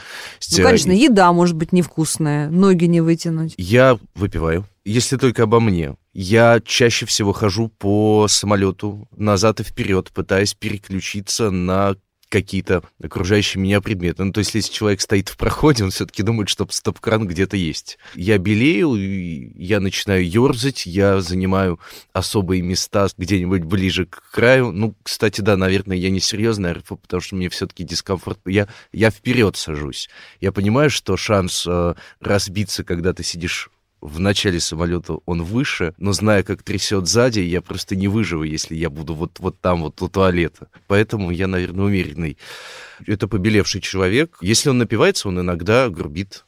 [0.51, 3.53] Ну, конечно, еда может быть невкусная, ноги не вытянуть.
[3.57, 4.67] Я выпиваю.
[4.83, 5.95] Если только обо мне.
[6.13, 11.97] Я чаще всего хожу по самолету назад и вперед, пытаясь переключиться на
[12.29, 14.23] какие-то окружающие меня предметы.
[14.23, 17.97] Ну, то есть, если человек стоит в проходе, он все-таки думает, что стоп-кран где-то есть.
[18.15, 18.95] Я белею,
[19.55, 21.79] я начинаю ерзать, я занимаю
[22.13, 24.71] особые места где-нибудь ближе к краю.
[24.71, 28.39] Ну, кстати, да, наверное, я не серьезный РФО, потому что мне все-таки дискомфорт.
[28.45, 30.09] Я, я вперед сажусь.
[30.41, 33.69] Я понимаю, что шанс э, разбиться, когда ты сидишь
[34.05, 38.75] в начале самолета он выше, но зная, как трясет сзади, я просто не выживу, если
[38.75, 40.67] я буду вот, вот там, вот у туалета.
[40.87, 42.37] Поэтому я, наверное, умеренный.
[43.05, 44.37] Это побелевший человек.
[44.41, 46.45] Если он напивается, он иногда грубит.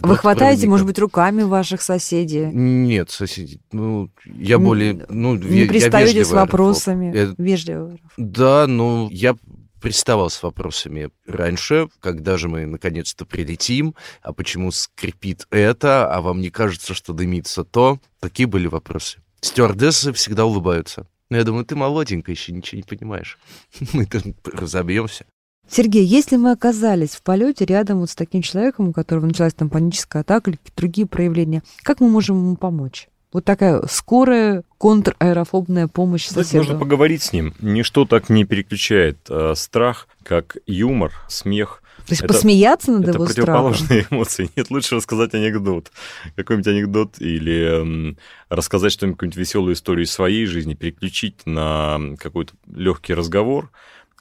[0.00, 2.46] Вы хватаете, может быть, руками ваших соседей?
[2.46, 3.60] Нет, соседи.
[3.72, 5.04] Ну, я более...
[5.08, 7.14] Ну, не я, пристаете я с вопросами?
[7.14, 7.34] Я...
[7.36, 7.98] Вежливо.
[8.16, 9.36] Да, ну, я
[9.82, 16.40] приставал с вопросами раньше, когда же мы наконец-то прилетим, а почему скрипит это, а вам
[16.40, 17.98] не кажется, что дымится то?
[18.20, 19.18] Такие были вопросы.
[19.40, 21.06] Стюардессы всегда улыбаются.
[21.28, 23.38] Но я думаю, ты молоденькая, еще ничего не понимаешь.
[23.92, 25.26] Мы там разобьемся.
[25.68, 29.70] Сергей, если мы оказались в полете рядом вот с таким человеком, у которого началась там
[29.70, 33.08] паническая атака или другие проявления, как мы можем ему помочь?
[33.32, 36.58] Вот такая скорая контраэрофобная помощь соседу.
[36.58, 37.54] Нужно поговорить с ним.
[37.60, 41.82] Ничто так не переключает э, страх, как юмор, смех.
[42.06, 44.06] То есть это, посмеяться над это его противоположные страхом.
[44.16, 44.50] эмоции.
[44.56, 45.92] Нет, лучше рассказать анекдот.
[46.36, 48.14] Какой-нибудь анекдот или э,
[48.48, 53.70] рассказать что-нибудь, какую-нибудь веселую историю из своей жизни, переключить на какой-то легкий разговор,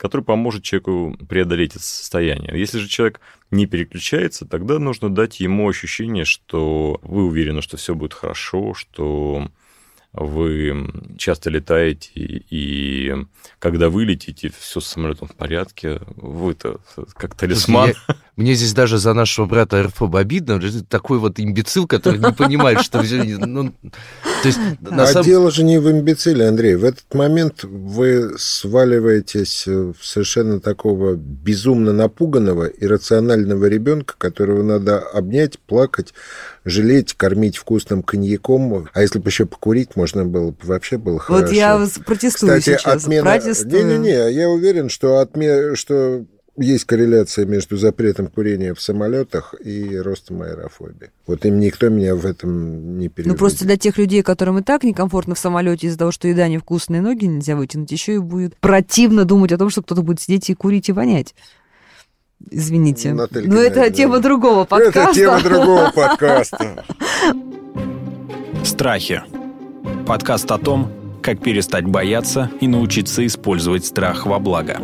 [0.02, 2.60] который поможет человеку преодолеть это состояние.
[2.60, 7.94] Если же человек не переключается, тогда нужно дать ему ощущение, что вы уверены, что все
[7.94, 9.48] будет хорошо, что
[10.12, 13.16] вы часто летаете, и
[13.60, 16.82] когда вы летите, все с самолетом в порядке, вы-то
[17.14, 17.90] как талисман.
[17.90, 22.82] Я, мне здесь даже за нашего брата Эрфоба обидно, такой вот имбецил, который не понимает,
[22.82, 23.02] что.
[23.02, 23.74] Ну,
[24.42, 25.26] то есть, на а самом...
[25.26, 26.76] дело же не в имбециле, Андрей.
[26.76, 35.60] В этот момент вы сваливаетесь в совершенно такого безумно напуганного, иррационального ребенка, которого надо обнять,
[35.60, 36.14] плакать,
[36.64, 38.88] жалеть, кормить вкусным коньяком.
[38.94, 41.46] А если бы еще покурить можно было бы, вообще было хорошо.
[41.46, 43.38] Вот я протестую Кстати, сейчас, отмена...
[43.38, 45.76] Не-не-не, я уверен, что, отме...
[45.76, 46.26] что
[46.62, 51.12] есть корреляция между запретом курения в самолетах и ростом аэрофобии.
[51.28, 53.34] Вот им никто меня в этом не переубедит.
[53.34, 56.48] Ну, просто для тех людей, которым и так некомфортно в самолете из-за того, что еда
[56.48, 60.50] невкусная, ноги нельзя вытянуть, еще и будет противно думать о том, что кто-то будет сидеть
[60.50, 61.36] и курить и вонять.
[62.50, 63.14] Извините.
[63.14, 65.00] Наталья Но это тема другого подкаста.
[65.00, 66.86] Это тема другого подкаста.
[68.64, 69.22] Страхи.
[70.08, 74.80] Подкаст о том, как перестать бояться и научиться использовать страх во благо.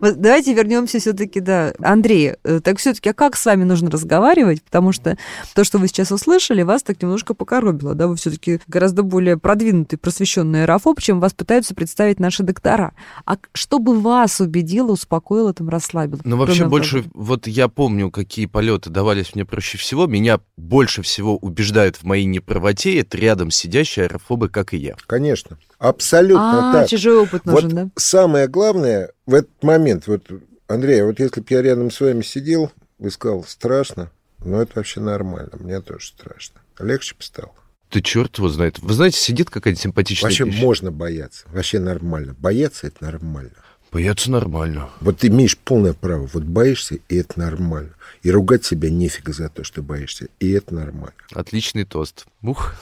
[0.00, 1.72] Давайте вернемся все-таки, да.
[1.80, 4.62] Андрей, э, так все-таки, а как с вами нужно разговаривать?
[4.62, 5.16] Потому что
[5.54, 8.06] то, что вы сейчас услышали, вас так немножко покоробило, да?
[8.06, 12.92] Вы все-таки гораздо более продвинутый, просвещенный аэрофоб, чем вас пытаются представить наши доктора.
[13.26, 16.20] А что бы вас убедило, успокоило, там, расслабило?
[16.24, 17.10] Ну, вообще Кроме больше, того?
[17.14, 20.06] вот я помню, какие полеты давались мне проще всего.
[20.06, 24.96] Меня больше всего убеждают в моей неправоте это рядом сидящие аэрофобы, как и я.
[25.06, 25.58] Конечно.
[25.78, 26.88] Абсолютно А, так.
[26.88, 27.90] чужой опыт нужен, вот да?
[27.96, 30.26] самое главное в этот момент, вот,
[30.66, 34.10] Андрей, вот если бы я рядом с вами сидел, вы сказал, страшно,
[34.44, 36.60] но это вообще нормально, мне тоже страшно.
[36.80, 37.52] Легче бы стало.
[37.90, 38.80] Ты черт его знает.
[38.80, 40.62] Вы знаете, сидит какая-то симпатичная Вообще девочка.
[40.64, 42.34] можно бояться, вообще нормально.
[42.38, 43.52] Бояться– это нормально.
[43.90, 44.90] Бояться нормально.
[45.00, 47.90] Вот ты имеешь полное право, вот боишься, и это нормально.
[48.22, 51.14] И ругать себя нефига за то, что боишься, и это нормально.
[51.32, 52.26] Отличный тост.
[52.42, 52.74] Ух.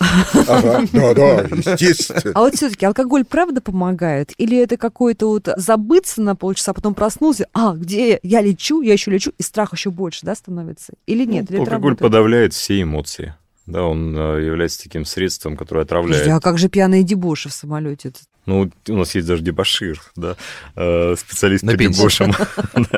[0.49, 2.33] Ага, да-да, естественно.
[2.35, 4.33] А вот все-таки алкоголь правда помогает?
[4.39, 8.19] Или это какой-то вот забыться на полчаса, а потом проснулся, а, где я?
[8.23, 10.95] Я лечу, я еще лечу, и страх еще больше, да, становится?
[11.07, 11.51] Или нет?
[11.51, 13.35] Или это Ну, Алкоголь подавляет все эмоции.
[13.67, 16.23] Да, он э, является таким средством, которое отравляет.
[16.23, 18.13] Подожди, а как же пьяные дебоши в самолете?
[18.47, 20.37] Ну, у нас есть даже дебашир, да,
[20.77, 22.33] э, специалист На по дебошам.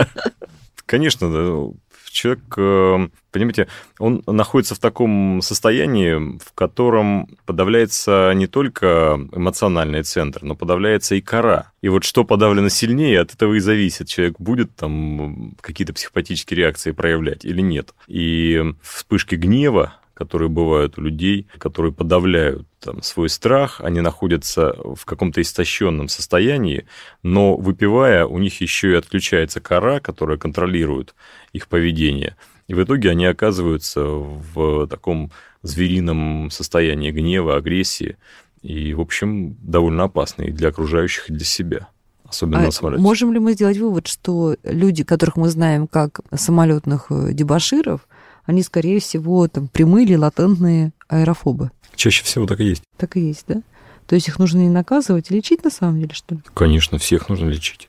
[0.86, 1.78] Конечно, да,
[2.18, 10.42] человек, э, понимаете, он находится в таком состоянии, в котором подавляется не только эмоциональный центр,
[10.42, 11.72] но подавляется и кора.
[11.80, 14.08] И вот что подавлено сильнее, от этого и зависит.
[14.08, 17.94] Человек будет там какие-то психопатические реакции проявлять или нет.
[18.06, 25.04] И вспышки гнева, которые бывают у людей, которые подавляют там, свой страх, они находятся в
[25.04, 26.86] каком-то истощенном состоянии,
[27.22, 31.14] но выпивая, у них еще и отключается кора, которая контролирует
[31.52, 32.34] их поведение.
[32.66, 35.30] И в итоге они оказываются в таком
[35.62, 38.16] зверином состоянии гнева, агрессии,
[38.60, 41.88] и, в общем, довольно опасно и для окружающих, и для себя.
[42.24, 43.00] Особенно А на самолете.
[43.00, 48.00] можем ли мы сделать вывод, что люди, которых мы знаем как самолетных э, дебаширов,
[48.48, 51.70] они, скорее всего, там прямые или латентные аэрофобы?
[51.94, 52.82] Чаще всего так и есть.
[52.96, 53.60] Так и есть, да?
[54.06, 56.40] То есть их нужно не наказывать, а лечить на самом деле, что ли?
[56.54, 57.88] Конечно, всех нужно лечить.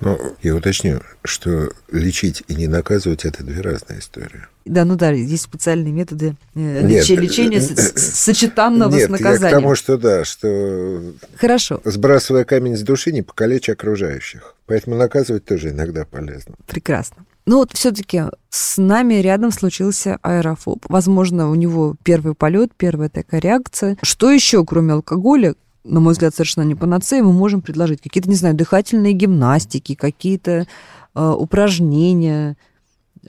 [0.00, 4.42] Ну, я уточню, что лечить и не наказывать– это две разные истории.
[4.64, 9.42] Да, ну да, есть специальные методы э, нет, лечения с, с, сочетанного нет, с наказанием.
[9.44, 11.80] Я к тому, что да, что Хорошо.
[11.84, 14.56] сбрасывая камень с души, не покалечь окружающих.
[14.66, 16.56] Поэтому наказывать тоже иногда полезно.
[16.66, 17.24] Прекрасно.
[17.46, 20.86] Ну вот все-таки с нами рядом случился аэрофоб.
[20.88, 23.98] Возможно, у него первый полет, первая такая реакция.
[24.02, 28.00] Что еще, кроме алкоголя, на мой взгляд, совершенно не панацея, мы можем предложить?
[28.00, 30.66] Какие-то, не знаю, дыхательные гимнастики, какие-то
[31.14, 32.56] э, упражнения,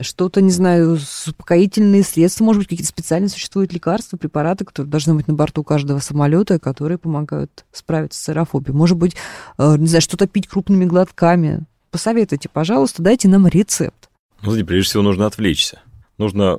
[0.00, 5.28] что-то, не знаю, успокоительные средства, может быть, какие-то специально существуют лекарства, препараты, которые должны быть
[5.28, 8.76] на борту каждого самолета, которые помогают справиться с аэрофобией.
[8.76, 9.14] Может быть,
[9.58, 11.66] э, не знаю, что-то пить крупными глотками.
[11.90, 14.05] Посоветуйте, пожалуйста, дайте нам рецепт.
[14.42, 15.80] Ну, смотри, прежде всего нужно отвлечься.
[16.18, 16.58] Нужно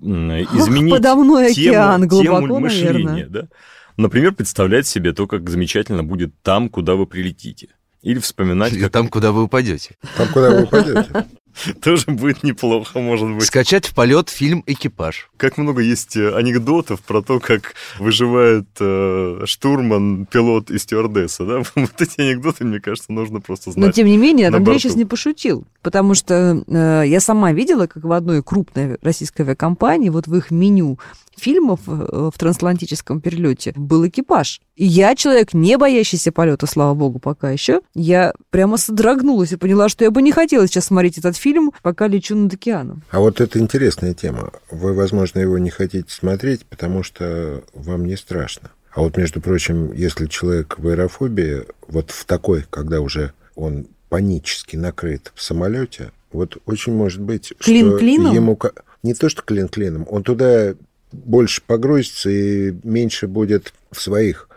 [0.00, 3.04] изменить Подо мной океан, тему, глубоко, тему мышления.
[3.04, 3.26] наверное.
[3.28, 3.48] Да?
[3.96, 7.68] Например, представлять себе то, как замечательно будет там, куда вы прилетите.
[8.02, 9.96] Или вспоминать, Или как там, куда вы упадете.
[10.16, 11.26] Там, куда вы упадете.
[11.82, 13.44] тоже будет неплохо, может быть.
[13.44, 15.30] Скачать в полет фильм «Экипаж».
[15.36, 21.62] Как много есть э, анекдотов про то, как выживает э, штурман, пилот и стюардесса, да?
[21.74, 23.86] Вот эти анекдоты, мне кажется, нужно просто знать.
[23.86, 24.80] Но, тем не менее, на Андрей борту.
[24.80, 30.10] сейчас не пошутил, потому что э, я сама видела, как в одной крупной российской авиакомпании,
[30.10, 30.98] вот в их меню
[31.40, 34.60] фильмов э, в трансатлантическом перелете был экипаж.
[34.76, 39.88] И я человек, не боящийся полета, слава богу, пока еще, я прямо содрогнулась и поняла,
[39.88, 43.02] что я бы не хотела сейчас смотреть этот фильм, пока лечу над океаном.
[43.10, 44.52] А вот это интересная тема.
[44.70, 48.70] Вы, возможно, его не хотите смотреть, потому что вам не страшно.
[48.92, 54.76] А вот, между прочим, если человек в аэрофобии, вот в такой, когда уже он панически
[54.76, 58.34] накрыт в самолете, вот очень может быть, Клин что клином?
[58.34, 58.58] ему...
[59.02, 60.74] Не то, что клин клином, он туда
[61.10, 64.48] больше погрузится и меньше будет в своих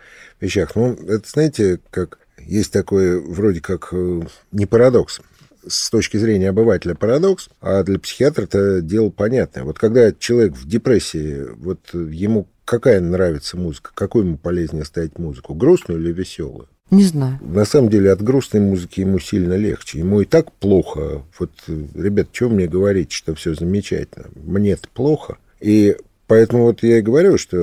[0.41, 0.75] вещах.
[0.75, 4.21] Ну, это, знаете, как есть такой вроде как э,
[4.51, 5.21] не парадокс.
[5.68, 9.64] С точки зрения обывателя парадокс, а для психиатра это дело понятное.
[9.64, 15.53] Вот когда человек в депрессии, вот ему какая нравится музыка, какую ему полезнее ставить музыку,
[15.53, 16.68] грустную или веселую?
[16.91, 17.39] Не знаю.
[17.41, 19.99] На самом деле от грустной музыки ему сильно легче.
[19.99, 21.24] Ему и так плохо.
[21.39, 24.28] Вот, ребят, что мне говорить, что все замечательно?
[24.36, 25.38] Мне-то плохо.
[25.59, 25.95] И
[26.28, 27.57] поэтому вот я и говорю, что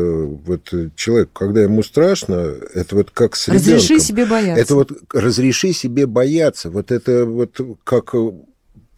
[0.44, 4.06] вот человек, когда ему страшно, это вот как с Разреши ребенком.
[4.06, 4.62] себе бояться.
[4.62, 6.70] Это вот разреши себе бояться.
[6.70, 8.14] Вот это вот как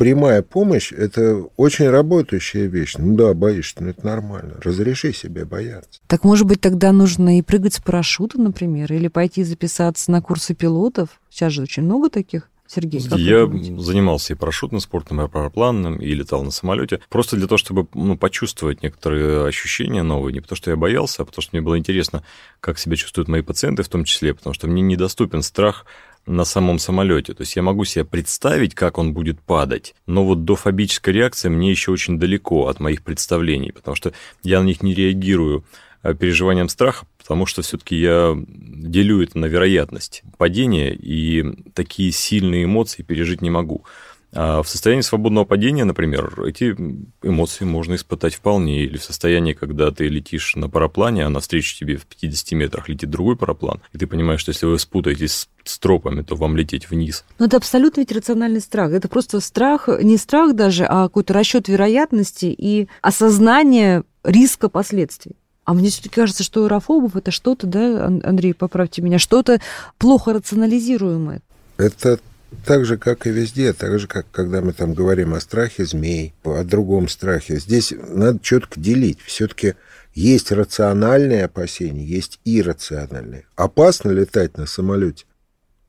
[0.03, 2.97] прямая помощь, это очень работающая вещь.
[2.99, 4.55] Ну да, боишься, но это нормально.
[4.61, 6.01] Разреши себе бояться.
[6.09, 10.55] Так, может быть, тогда нужно и прыгать с парашюта, например, или пойти записаться на курсы
[10.55, 11.21] пилотов?
[11.31, 12.51] Сейчас же очень много таких.
[12.75, 13.47] Сергей, Я
[13.79, 17.01] занимался и парашютным спортом, и парапланным, и летал на самолете.
[17.11, 20.33] Просто для того, чтобы ну, почувствовать некоторые ощущения новые.
[20.33, 22.23] Не потому, что я боялся, а потому, что мне было интересно,
[22.61, 25.85] как себя чувствуют мои пациенты в том числе, потому что мне недоступен страх
[26.25, 27.35] на самом самолете.
[27.35, 31.51] То есть я могу себе представить, как он будет падать, но вот до фобической реакции
[31.51, 34.13] мне еще очень далеко от моих представлений, потому что
[34.43, 35.65] я на них не реагирую
[36.03, 42.65] э, переживанием страха, потому что все-таки я делю это на вероятность падения, и такие сильные
[42.65, 43.87] эмоции пережить не могу.
[44.35, 46.77] А в состоянии свободного падения, например, эти
[47.23, 48.85] эмоции можно испытать вполне.
[48.85, 53.09] Или в состоянии, когда ты летишь на параплане, а навстречу тебе в 50 метрах летит
[53.09, 57.25] другой параплан, и ты понимаешь, что если вы спутаетесь с, тропами, то вам лететь вниз.
[57.39, 58.93] Ну, это абсолютно ведь рациональный страх.
[58.93, 65.37] Это просто страх, не страх даже, а какой-то расчет вероятности и осознание риска последствий.
[65.65, 69.61] А мне все-таки кажется, что аэрофобов это что-то, да, Ан- Андрей, поправьте меня, что-то
[69.99, 71.41] плохо рационализируемое.
[71.77, 72.19] Это
[72.67, 76.35] так же, как и везде, так же, как когда мы там говорим о страхе змей,
[76.45, 77.59] о другом страхе.
[77.59, 79.21] Здесь надо четко делить.
[79.25, 79.75] Все-таки
[80.15, 83.47] есть рациональные опасения, есть иррациональные.
[83.57, 85.25] Опасно летать на самолете?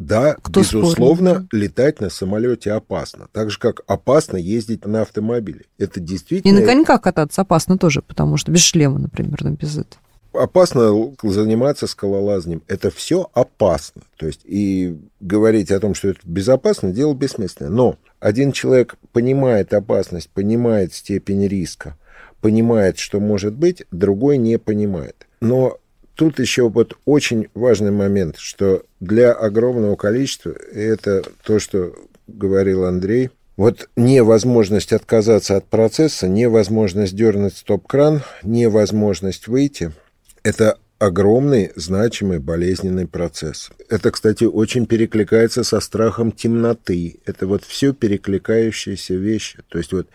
[0.06, 3.28] Да, Кто безусловно, спорит, летать на самолете опасно.
[3.32, 5.66] Так же, как опасно ездить на автомобиле.
[5.78, 6.60] Это И действительно...
[6.60, 10.02] на коньках кататься опасно тоже, потому что без шлема, например, без этого.
[10.34, 12.64] опасно заниматься скалолазанием.
[12.68, 14.02] Это все опасно.
[14.18, 17.72] То есть и говорить о том, что это безопасно, дело бессмысленное.
[17.72, 21.98] Но один человек понимает опасность, понимает степень риска,
[22.42, 25.28] понимает, что может быть, другой не понимает.
[25.40, 25.78] Но
[26.16, 31.94] тут еще вот очень важный момент, что для огромного количества, это то, что
[32.28, 39.92] говорил Андрей, вот невозможность отказаться от процесса, невозможность дернуть стоп-кран, невозможность выйти–
[40.44, 43.72] это огромный, значимый, болезненный процесс.
[43.90, 47.20] Это, кстати, очень перекликается со страхом темноты.
[47.26, 49.60] Это вот все перекликающиеся вещи.
[49.70, 50.08] То есть вот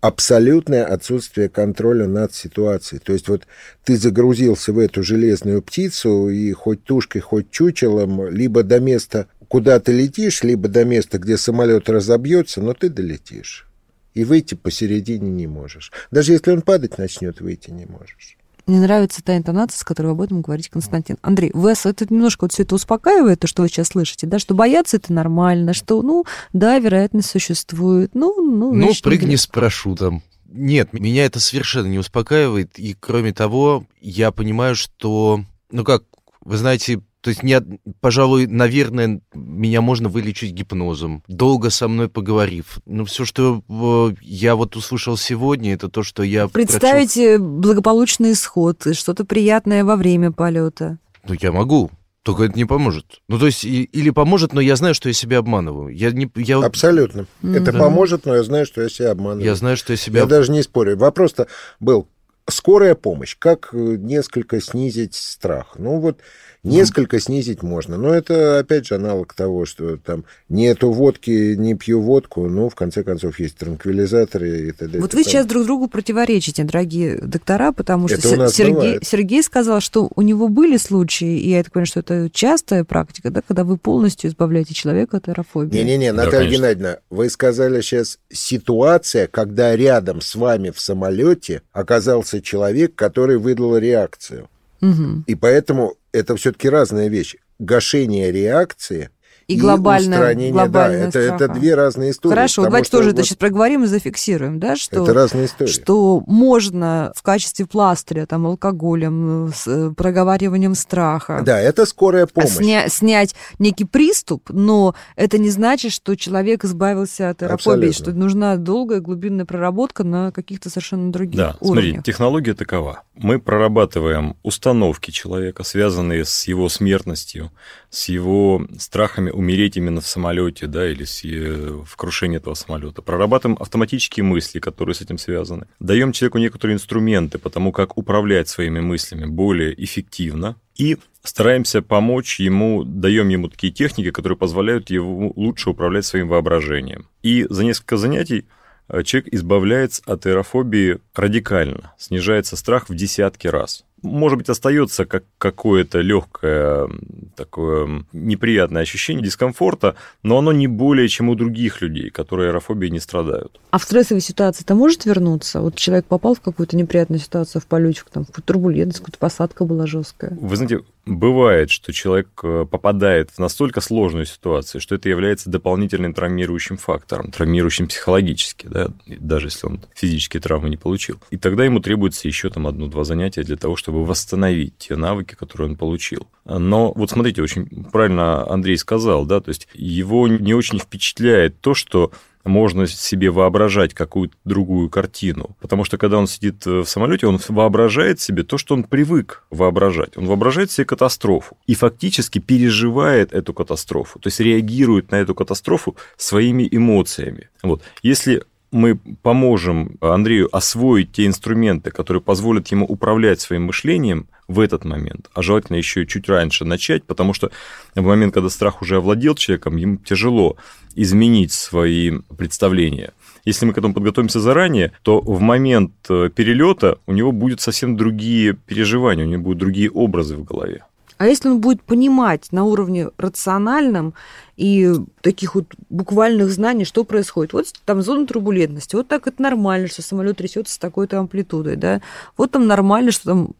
[0.00, 3.00] абсолютное отсутствие контроля над ситуацией.
[3.00, 3.46] То есть вот
[3.84, 9.80] ты загрузился в эту железную птицу, и хоть тушкой, хоть чучелом, либо до места, куда
[9.80, 13.66] ты летишь, либо до места, где самолет разобьется, но ты долетишь.
[14.14, 15.92] И выйти посередине не можешь.
[16.10, 18.36] Даже если он падать начнет, выйти не можешь.
[18.66, 21.18] Мне нравится та интонация, с которой об этом говорите, Константин.
[21.22, 24.54] Андрей, вас это немножко вот все это успокаивает, то, что вы сейчас слышите, да, что
[24.54, 29.40] бояться это нормально, что, ну, да, вероятность существует, ну, ну, Ну, прыгни грех.
[29.40, 30.22] с парашютом.
[30.48, 32.78] Нет, меня это совершенно не успокаивает.
[32.78, 36.02] И кроме того, я понимаю, что, ну как,
[36.44, 37.60] вы знаете, то есть, не,
[38.00, 42.78] пожалуй, наверное, меня можно вылечить гипнозом, долго со мной поговорив.
[42.86, 46.44] Но все, что э, я вот услышал сегодня, это то, что я...
[46.44, 50.98] прочел- Представите благополучный исход, и что-то приятное во время полета.
[51.26, 51.90] Ну, я могу.
[52.22, 53.20] Только это не поможет.
[53.28, 55.92] Ну, то есть, и- или поможет, но я знаю, что я себя обманываю.
[55.92, 57.26] Я, не, я, Абсолютно.
[57.42, 57.78] Это Мгм.
[57.80, 59.44] поможет, но я знаю, что я себя обманываю.
[59.44, 60.20] я знаю, что я себя...
[60.20, 60.96] Я даже не спорю.
[60.96, 61.48] Вопрос-то
[61.80, 62.06] был,
[62.48, 65.74] скорая помощь, как э, несколько снизить страх?
[65.78, 66.20] Ну вот,
[66.66, 67.96] несколько снизить можно.
[67.96, 72.74] Но это, опять же, аналог того, что там нету водки, не пью водку, ну, в
[72.74, 74.98] конце концов, есть транквилизаторы и т.д.
[75.00, 78.98] Вот вы сейчас друг другу противоречите, дорогие доктора, потому что Сергей.
[79.02, 83.30] Сергей сказал, что у него были случаи, и я так понимаю, что это частая практика,
[83.30, 85.76] да, когда вы полностью избавляете человека от аэрофобии.
[85.76, 86.56] Не-не-не, Да, Наталья конечно.
[86.56, 93.76] Геннадьевна, вы сказали сейчас ситуация, когда рядом с вами в самолете оказался человек, который выдал
[93.76, 94.48] реакцию.
[94.80, 95.24] Мгм.
[95.26, 97.36] И поэтому это все-таки разная вещь.
[97.58, 99.10] Гашение реакции
[99.48, 102.34] И глобальное, устранение, глобальное да, это, это две разные истории.
[102.34, 105.70] Хорошо, давайте что тоже это вот сейчас проговорим и зафиксируем, да, что, Это разные истории.
[105.70, 112.50] что можно в качестве пластыря, там, алкоголем, с э, проговариванием страха Да, это скорая помощь.
[112.56, 118.12] сня- снять некий приступ, но это не значит, что человек избавился от аэрофобии, Абсолютно.
[118.12, 121.84] что нужна долгая глубинная проработка на каких-то совершенно других Да, уровнях.
[121.84, 123.02] смотрите, технология такова.
[123.14, 127.50] Мы прорабатываем установки человека, связанные с его смертностью,
[127.90, 133.02] с его страхами умереть именно в самолете, да, или с, э, в крушении этого самолета.
[133.02, 135.66] Прорабатываем автоматические мысли, которые с этим связаны.
[135.80, 140.56] Даем человеку некоторые инструменты по тому, как управлять своими мыслями более эффективно.
[140.76, 147.08] И стараемся помочь ему, даем ему такие техники, которые позволяют ему лучше управлять своим воображением.
[147.22, 148.46] И за несколько занятий
[148.88, 153.84] э, человек избавляется от аэрофобии радикально, снижается страх в десятки раз.
[154.06, 156.88] Может быть, остается как какое-то легкое
[157.36, 163.00] такое неприятное ощущение дискомфорта, но оно не более, чем у других людей, которые аэрофобией не
[163.00, 163.60] страдают.
[163.70, 165.60] А в стрессовой ситуации это может вернуться?
[165.60, 169.86] Вот человек попал в какую-то неприятную ситуацию в полете, там, в турбулентность, какая-то посадка была
[169.86, 170.36] жесткая.
[170.40, 176.12] Вы знаете, бывает, что человек э, попадает в настолько сложную ситуацию, что это является дополнительным
[176.12, 181.18] травмирующим фактором, травмирующим психологически, да, даже если он физические травмы не получил.
[181.30, 185.70] И тогда ему требуется еще там одно-два занятия для того, чтобы восстановить те навыки, которые
[185.70, 186.26] он получил.
[186.44, 191.74] Но вот смотрите, очень правильно Андрей сказал, да, то есть его не очень впечатляет то,
[191.74, 192.10] что
[192.48, 195.56] можно себе воображать какую-то другую картину.
[195.60, 199.44] Потому что когда он сидит э, в самолете, он воображает себе то, что он привык
[199.50, 200.16] воображать.
[200.16, 205.96] Он воображает себе катастрофу и фактически переживает эту катастрофу, то есть реагирует на эту катастрофу
[206.16, 207.48] своими эмоциями.
[207.62, 207.82] Вот.
[208.02, 214.84] Если мы поможем Андрею освоить те инструменты, которые позволят ему управлять своим мышлением в этот
[214.84, 217.50] момент, а желательно еще чуть раньше начать, потому что
[217.94, 220.56] в момент, когда страх уже овладел человеком, ему тяжело
[220.94, 223.12] изменить свои представления.
[223.44, 227.96] Если мы к этому подготовимся заранее, то в момент э, перелета у него будут совсем
[227.96, 230.84] другие переживания, у него будут другие образы в голове.
[231.18, 234.14] А если он будет понимать на уровне рациональном
[234.56, 237.52] и таких вот буквальных знаний, что происходит.
[237.52, 242.00] Вот там зона турбулентности, вот так это нормально, что самолет трясется с такой-то амплитудой, да.
[242.36, 243.50] Вот там нормально, что там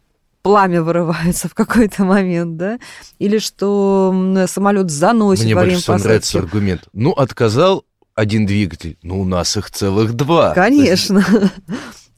[0.42, 2.78] пламя вырывается в какой-то момент, да,
[3.18, 6.08] или что самолет заносит Мне во время больше всего посадки.
[6.08, 6.82] нравится аргумент.
[6.92, 7.84] Ну, отказал
[8.14, 10.54] один двигатель, ну, у нас их целых два.
[10.54, 11.24] Конечно.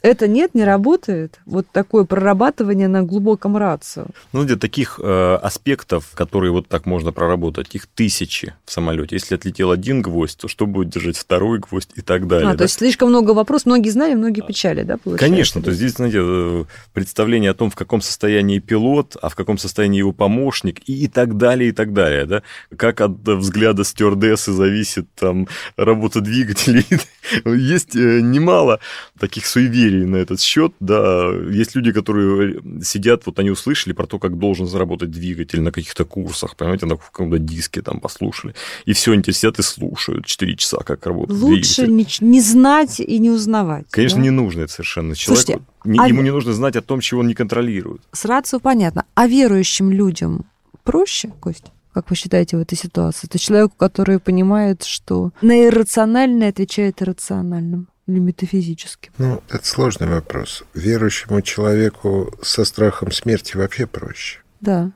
[0.03, 1.41] Это нет, не работает.
[1.45, 4.07] Вот такое прорабатывание на глубоком рацию.
[4.33, 9.17] Ну, для таких э, аспектов, которые вот так можно проработать, их тысячи в самолете.
[9.17, 12.49] Если отлетел один гвоздь, то что будет держать второй гвоздь и так далее.
[12.49, 12.59] А, да?
[12.59, 15.27] то есть слишком много вопросов, многие знания, многие печали, да, получается?
[15.27, 19.35] Конечно, то есть здесь, знаете, э, представление о том, в каком состоянии пилот, а в
[19.35, 22.43] каком состоянии его помощник и, и так далее, и так далее, да,
[22.77, 26.87] как от взгляда стюардессы зависит там работа двигателей.
[27.45, 28.79] Есть э, немало
[29.19, 34.19] таких суеверий на этот счет, да, есть люди, которые сидят, вот они услышали про то,
[34.19, 39.13] как должен заработать двигатель на каких-то курсах, понимаете, на каком-то диске там послушали, и все,
[39.13, 42.23] они сидят и слушают 4 часа, как работает Лучше двигатель.
[42.25, 43.87] не, не знать и не узнавать.
[43.91, 44.25] Конечно, да?
[44.25, 45.47] не нужно это совершенно человеку.
[45.47, 48.03] Слушайте, не- а ему не нужно знать о том, чего он не контролирует.
[48.13, 49.05] С рацией понятно.
[49.15, 50.47] А верующим людям
[50.85, 51.71] проще, Костя?
[51.99, 53.27] как вы считаете, в этой ситуации?
[53.27, 59.13] Это человеку, который понимает, что на иррациональное отвечает иррациональным или метафизическим?
[59.19, 60.65] Ну, это сложный вопрос.
[60.75, 64.41] Верующему человеку со страхом смерти вообще проще.
[64.61, 64.91] Да.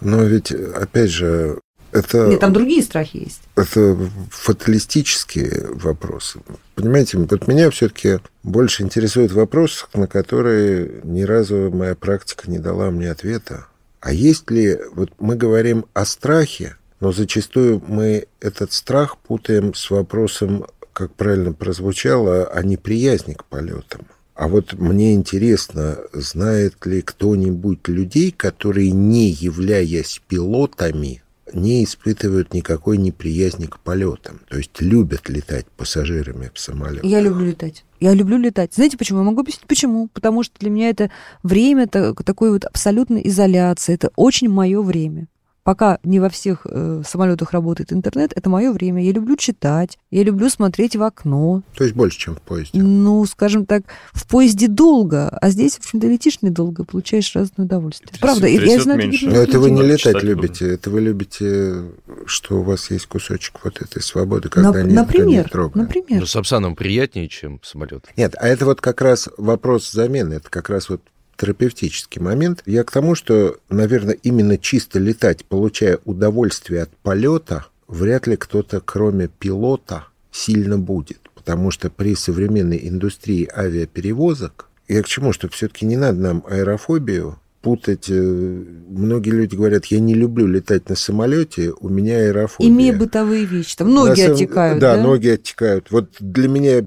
[0.00, 1.60] Но ведь, опять же,
[1.90, 2.28] это...
[2.28, 3.40] Нет, там другие страхи есть.
[3.56, 3.96] Это
[4.30, 6.40] фаталистические вопросы.
[6.74, 12.90] Понимаете, вот меня все-таки больше интересует вопрос, на который ни разу моя практика не дала
[12.90, 13.66] мне ответа.
[14.00, 14.78] А есть ли...
[14.92, 20.66] Вот мы говорим о страхе, но зачастую мы этот страх путаем с вопросом,
[20.98, 24.08] как правильно прозвучало, о неприязни к полетам.
[24.34, 31.22] А вот мне интересно, знает ли кто-нибудь людей, которые, не являясь пилотами,
[31.52, 34.40] не испытывают никакой неприязни к полетам.
[34.48, 37.06] То есть любят летать пассажирами в самолете.
[37.08, 37.84] Я люблю летать.
[38.00, 38.74] Я люблю летать.
[38.74, 39.20] Знаете почему?
[39.20, 40.08] Я могу объяснить почему.
[40.08, 41.12] Потому что для меня это
[41.44, 43.94] время такой вот абсолютной изоляции.
[43.94, 45.28] Это очень мое время
[45.68, 49.04] пока не во всех э, самолетах работает интернет, это мое время.
[49.04, 51.62] Я люблю читать, я люблю смотреть в окно.
[51.76, 52.80] То есть больше, чем в поезде?
[52.80, 53.82] Ну, скажем так,
[54.14, 58.08] в поезде долго, а здесь, в общем-то, летишь недолго, получаешь разное удовольствие.
[58.08, 58.98] Трясет, Правда, я знаю...
[58.98, 59.26] Меньше.
[59.28, 60.74] Но это вы не летать любите, буду.
[60.74, 61.82] это вы любите,
[62.24, 65.76] что у вас есть кусочек вот этой свободы, когда На, никто например, не трогает.
[65.76, 66.20] Например.
[66.20, 68.06] Ну, с Апсаном приятнее, чем самолет.
[68.16, 71.02] Нет, а это вот как раз вопрос замены, это как раз вот
[71.38, 72.62] терапевтический момент.
[72.66, 78.80] Я к тому, что, наверное, именно чисто летать, получая удовольствие от полета, вряд ли кто-то,
[78.80, 81.20] кроме пилота, сильно будет.
[81.34, 87.38] Потому что при современной индустрии авиаперевозок, я к чему, что все-таки не надо нам аэрофобию
[87.62, 88.06] путать.
[88.08, 92.70] Э, многие люди говорят, я не люблю летать на самолете, у меня аэрофобия.
[92.70, 94.96] Имея бытовые вещи, там ноги на оттекают, да?
[94.96, 95.90] Да, ноги оттекают.
[95.90, 96.86] Вот для меня,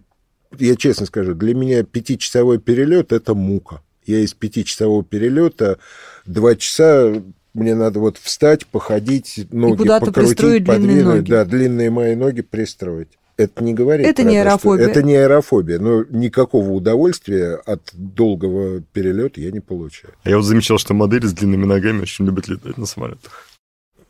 [0.58, 3.82] я честно скажу, для меня пятичасовой перелет– это мука.
[4.12, 5.80] Я из пятичасового перелета
[6.26, 7.22] два часа
[7.53, 11.30] мне надо вот встать, походить, ноги покрутить, подвинуть, ноги.
[11.30, 13.09] да, длинные мои ноги пристроить.
[13.38, 14.05] Это не говорит.
[14.05, 14.88] Это не аэрофобия.
[14.88, 20.14] Это не аэрофобия, но никакого удовольствия от долгого перелета я не получаю.
[20.26, 23.47] Я вот замечал, что модели с длинными ногами очень любят летать на самолетах.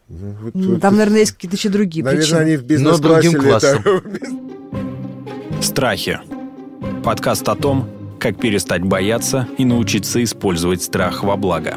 [0.09, 2.39] Ну, вот, ну, вот, Там, наверное, есть какие-то еще другие наверное, причины.
[2.41, 3.83] они в бизнес-классе летают.
[5.61, 6.19] Страхи.
[7.03, 7.87] Подкаст о том,
[8.21, 11.75] как перестать бояться и научиться использовать страх во благо.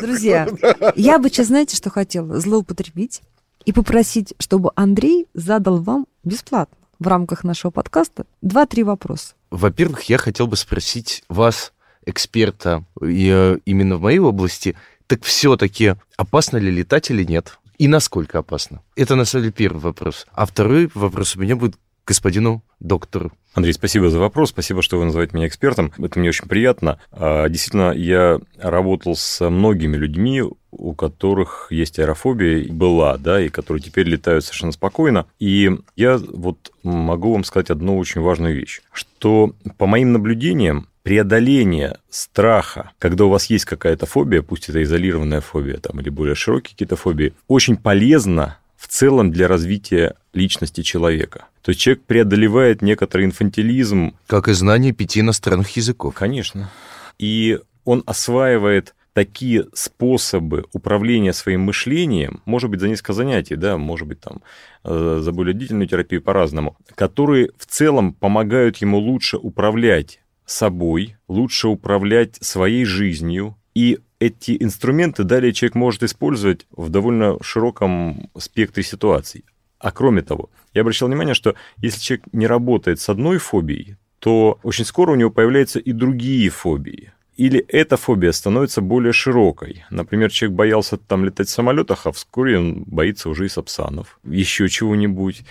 [0.00, 0.48] Друзья,
[0.96, 2.40] я бы сейчас, знаете, что хотела?
[2.40, 3.20] Злоупотребить
[3.66, 9.34] и попросить, чтобы Андрей задал вам бесплатно в рамках нашего подкаста два-три вопроса.
[9.50, 11.74] Во-первых, я хотел бы спросить вас,
[12.06, 14.76] эксперта, и, э, именно в моей области,
[15.06, 17.58] так все-таки опасно ли летать или нет?
[17.76, 18.80] И насколько опасно?
[18.96, 20.26] Это, на самом деле, первый вопрос.
[20.32, 21.76] А второй вопрос у меня будет
[22.06, 23.32] господину доктору.
[23.52, 25.92] Андрей, спасибо за вопрос, спасибо, что вы называете меня экспертом.
[25.98, 27.00] Это мне очень приятно.
[27.10, 33.82] А, действительно, я работал с многими людьми, у которых есть аэрофобия, была, да, и которые
[33.82, 35.26] теперь летают совершенно спокойно.
[35.40, 41.98] И я вот могу вам сказать одну очень важную вещь, что по моим наблюдениям, преодоление
[42.10, 46.72] страха, когда у вас есть какая-то фобия, пусть это изолированная фобия там, или более широкие
[46.72, 51.48] какие-то фобии, очень полезно в целом для развития личности человека.
[51.60, 54.16] То есть человек преодолевает некоторый инфантилизм.
[54.26, 56.14] Как и знание пяти иностранных языков.
[56.14, 56.70] Конечно.
[57.18, 64.08] И он осваивает такие способы управления своим мышлением, может быть, за несколько занятий, да, может
[64.08, 64.40] быть, там,
[64.84, 71.68] э, за более длительную терапию по-разному, которые в целом помогают ему лучше управлять собой, лучше
[71.68, 79.44] управлять своей жизнью, и эти инструменты далее человек может использовать в довольно широком спектре ситуаций.
[79.78, 84.60] А кроме того, я обращал внимание, что если человек не работает с одной фобией, то
[84.62, 87.12] очень скоро у него появляются и другие фобии.
[87.36, 89.84] Или эта фобия становится более широкой.
[89.88, 94.68] Например, человек боялся там летать в самолетах, а вскоре он боится уже и сапсанов, еще
[94.68, 95.42] чего-нибудь.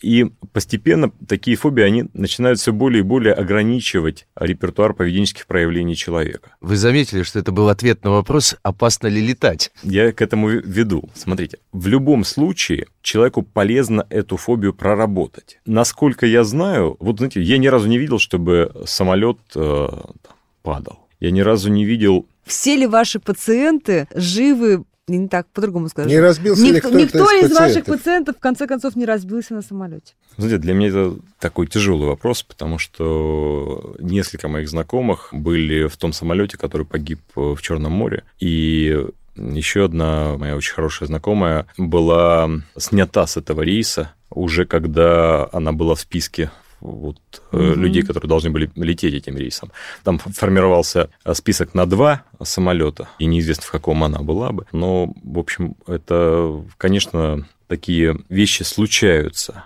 [0.00, 6.56] И постепенно такие фобии, они начинают все более и более ограничивать репертуар поведенческих проявлений человека.
[6.60, 9.72] Вы заметили, что это был ответ на вопрос, опасно ли летать?
[9.82, 11.08] Я к этому веду.
[11.14, 15.58] Смотрите, в любом случае человеку полезно эту фобию проработать.
[15.66, 19.88] Насколько я знаю, вот знаете, я ни разу не видел, чтобы самолет э,
[20.62, 21.00] падал.
[21.20, 26.08] Я ни разу не видел все ли ваши пациенты живы не так, по-другому скажу.
[26.08, 29.54] Не разбился Ник- ли кто-то Никто из, из ваших пациентов, в конце концов, не разбился
[29.54, 30.14] на самолете.
[30.36, 36.12] Знаете, для меня это такой тяжелый вопрос, потому что несколько моих знакомых были в том
[36.12, 38.24] самолете, который погиб в Черном море.
[38.40, 45.72] И еще одна моя очень хорошая знакомая была снята с этого рейса уже когда она
[45.72, 46.50] была в списке
[46.80, 47.18] вот,
[47.52, 47.58] угу.
[47.58, 49.72] людей, которые должны были лететь этим рейсом.
[50.04, 54.66] Там формировался список на два самолета, и неизвестно, в каком она была бы.
[54.72, 59.64] Но, в общем, это, конечно, такие вещи случаются.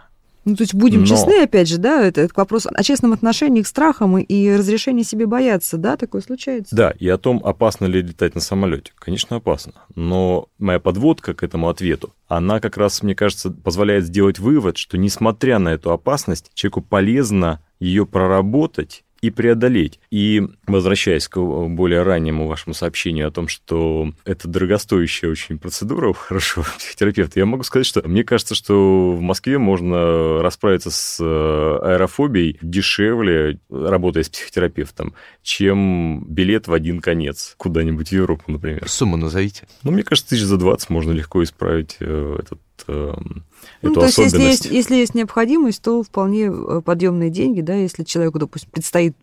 [0.50, 1.06] Ну, то есть будем Но...
[1.06, 5.26] честны, опять же, да, это, это вопрос о честном отношении к страхам и разрешении себе
[5.26, 6.74] бояться, да, такое случается?
[6.74, 8.92] Да, и о том, опасно ли летать на самолете.
[8.96, 9.74] Конечно, опасно.
[9.94, 14.98] Но моя подводка к этому ответу, она как раз, мне кажется, позволяет сделать вывод, что
[14.98, 20.00] несмотря на эту опасность, человеку полезно ее проработать и преодолеть.
[20.10, 26.12] И возвращаясь к более раннему вашему сообщению о том, что это дорогостоящая очень процедура у
[26.12, 31.24] хорошего психотерапевта, я могу сказать, что мне кажется, что в Москве можно расправиться с э,
[31.24, 38.88] аэрофобией дешевле, работая с психотерапевтом, чем билет в один конец куда-нибудь в Европу, например.
[38.88, 39.66] Сумму назовите.
[39.82, 43.44] Ну, мне кажется, тысяч за 20 можно легко исправить э, этот эм,
[43.82, 48.04] ну, то есть, если есть, если есть необходимость, то вполне э, подъемные деньги, да, если
[48.04, 49.16] человеку, допустим, предстоит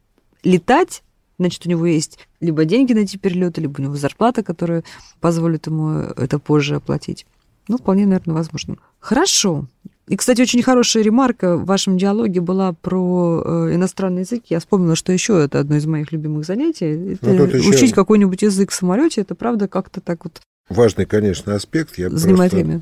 [0.44, 1.04] летать,
[1.40, 4.84] значит, у него есть либо деньги на эти перелеты, либо у него зарплата, которая
[5.20, 7.26] позволит ему это позже оплатить.
[7.68, 8.78] Ну, вполне, наверное, возможно.
[9.00, 9.68] Хорошо.
[10.08, 14.44] И, кстати, очень хорошая ремарка в вашем диалоге была про э, иностранный язык.
[14.48, 17.14] Я вспомнила, что еще это одно из моих любимых занятий.
[17.14, 17.94] Это ну, учить еще...
[17.94, 20.40] какой-нибудь язык в самолете, это правда как-то так вот.
[20.70, 21.98] Важный, конечно, аспект.
[21.98, 22.82] Я занимает просто, время.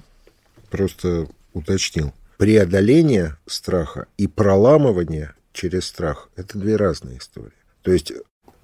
[0.70, 2.14] Просто уточнил.
[2.38, 7.52] Преодоление страха и проламывание через страх– это две разные истории.
[7.82, 8.12] То есть...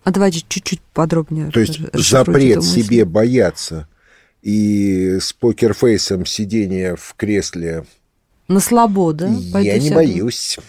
[0.04, 1.52] А давайте чуть-чуть подробнее.
[1.52, 3.88] То есть запрет себе бояться
[4.42, 7.86] и с покерфейсом сидения в кресле...
[8.48, 9.28] На слабо, да?
[9.28, 10.60] Я не боюсь.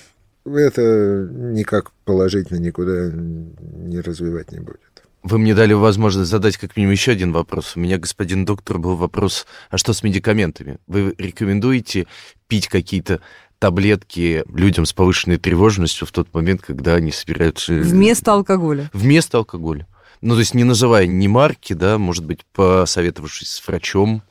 [0.45, 4.81] Это никак положительно никуда не развивать не будет.
[5.23, 7.77] Вы мне дали возможность задать как минимум еще один вопрос.
[7.77, 10.79] У меня, господин доктор, был вопрос, а что с медикаментами?
[10.87, 12.07] Вы рекомендуете
[12.49, 13.21] пить какие-то
[13.61, 17.73] таблетки людям с повышенной тревожностью в тот момент, когда они собираются...
[17.75, 18.91] Вместо алкоголя?
[18.93, 19.87] Вместо алкоголя.
[20.21, 24.23] Ну, то есть не называя ни марки, да, может быть, посоветовавшись с врачом.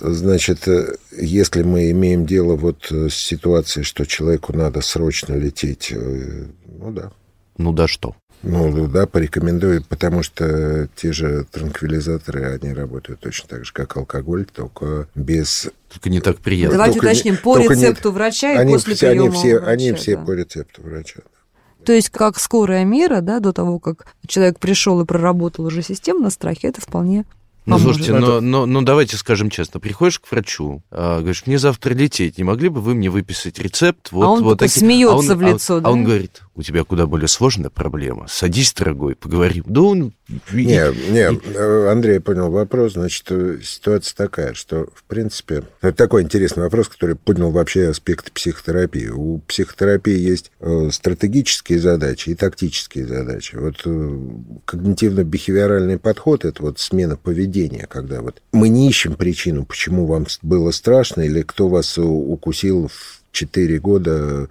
[0.00, 6.46] Значит, э, если мы имеем дело вот с ситуацией, что человеку надо срочно лететь, э,
[6.66, 7.12] ну да.
[7.58, 8.14] Ну да что?
[8.46, 14.44] Ну, да, порекомендую, потому что те же транквилизаторы, они работают точно так же, как алкоголь,
[14.44, 15.68] только без...
[15.92, 16.76] Только не так приятно.
[16.76, 18.14] Давайте только уточним, по рецепту не...
[18.14, 19.70] врача и они, после все, приема они все, врача.
[19.70, 20.22] Они все да.
[20.22, 21.20] по рецепту врача.
[21.84, 26.30] То есть как скорая мера, да, до того, как человек пришел и проработал уже системно
[26.30, 27.24] страхи, это вполне
[27.66, 29.80] ну, слушайте, но, но, но давайте скажем честно.
[29.80, 34.12] Приходишь к врачу, а, говоришь, мне завтра лететь, не могли бы вы мне выписать рецепт?
[34.12, 35.88] Вот, а он вот такой смеется а он, в лицо, а, да?
[35.88, 38.26] А он говорит, у тебя куда более сложная проблема.
[38.28, 39.64] Садись, дорогой, поговорим.
[39.66, 40.14] Да он...
[40.52, 42.94] Не, не, э, Андрей понял вопрос.
[42.94, 48.32] Значит, э, ситуация такая, что, в принципе, это такой интересный вопрос, который поднял вообще аспект
[48.32, 49.08] психотерапии.
[49.08, 53.54] У психотерапии есть э, стратегические задачи и тактические задачи.
[53.56, 53.84] Вот
[54.66, 60.70] когнитивно-бихевиоральный подход– это вот смена поведения, когда вот мы не ищем причину, почему вам было
[60.70, 64.48] страшно или кто вас укусил в 4 года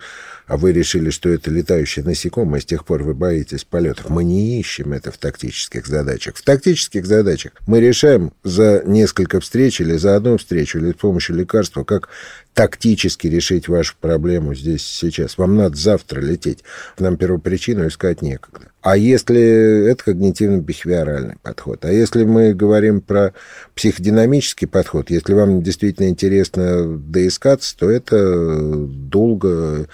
[0.48, 4.10] а вы решили, что это летающее насекомое, с тех пор вы боитесь полетов.
[4.10, 6.36] Мы не ищем это в тактических задачах.
[6.36, 11.36] В тактических задачах мы решаем за несколько встреч или за одну встречу, или с помощью
[11.36, 12.10] лекарства, как
[12.54, 15.38] тактически решить вашу проблему здесь сейчас.
[15.38, 16.64] Вам надо завтра лететь.
[16.98, 18.68] Нам первопричину искать некогда.
[18.82, 23.34] А если это когнитивно-бихевиоральный подход, а если мы говорим про
[23.74, 29.88] психодинамический подход, если вам действительно интересно доискаться, то это долго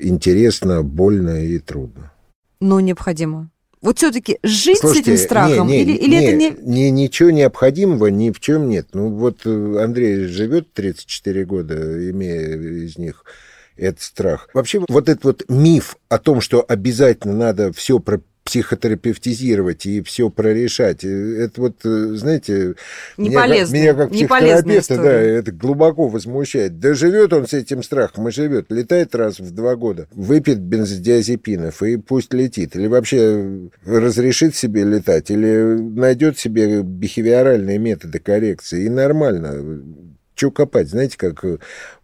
[0.00, 2.12] интересно, больно и трудно.
[2.60, 3.50] Но необходимо.
[3.82, 6.50] Вот все-таки жить Слушайте, с этим страхом не, не, или, или не, это не...
[6.62, 6.90] не...
[6.90, 8.88] Ничего необходимого ни в чем нет.
[8.94, 13.24] Ну вот э, Андрей живет 34 года, имея из них
[13.76, 14.48] этот страх.
[14.54, 20.30] Вообще вот этот вот миф о том, что обязательно надо все про психотерапевтизировать и все
[20.30, 21.04] прорешать.
[21.04, 22.76] Это вот, э, знаете,
[23.16, 26.78] не меня, полезно, меня как психотерапевта, да, это глубоко возмущает.
[26.78, 28.70] Да живет он с этим страхом и живет.
[28.70, 32.76] Летает раз в два года, выпьет бензодиазепинов и пусть летит.
[32.76, 38.84] Или вообще разрешит себе летать, или найдет себе бихевиоральные методы коррекции.
[38.84, 39.82] И нормально.
[40.36, 40.88] Что копать?
[40.88, 41.44] Знаете, как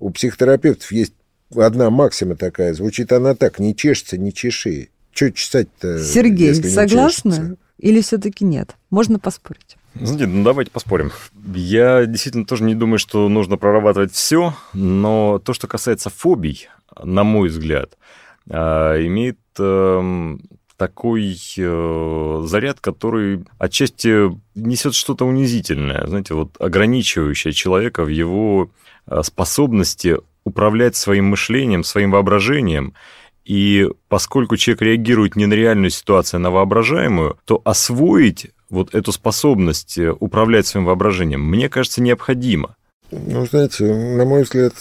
[0.00, 1.14] у психотерапевтов есть
[1.54, 4.88] одна максима такая, звучит она так, не чешется, не чеши.
[5.12, 6.02] Что чесать-то?
[6.02, 7.56] Сергей, согласны?
[7.78, 8.76] Или все-таки нет?
[8.90, 9.76] Можно поспорить.
[9.94, 11.10] Знаете, ну давайте поспорим.
[11.54, 16.68] Я действительно тоже не думаю, что нужно прорабатывать все, но то, что касается фобий,
[17.02, 17.98] на мой взгляд,
[18.48, 20.40] а, имеет эм,
[20.82, 28.70] такой э, заряд, который отчасти несет что-то унизительное, знаете, вот ограничивающее человека в его
[29.06, 32.94] э, способности управлять своим мышлением, своим воображением
[33.44, 39.12] И поскольку человек реагирует не на реальную ситуацию, а на воображаемую, то освоить вот эту
[39.12, 42.76] способность э, управлять своим воображением, мне кажется, необходимо.
[43.10, 44.72] Ну, знаете, на мой взгляд,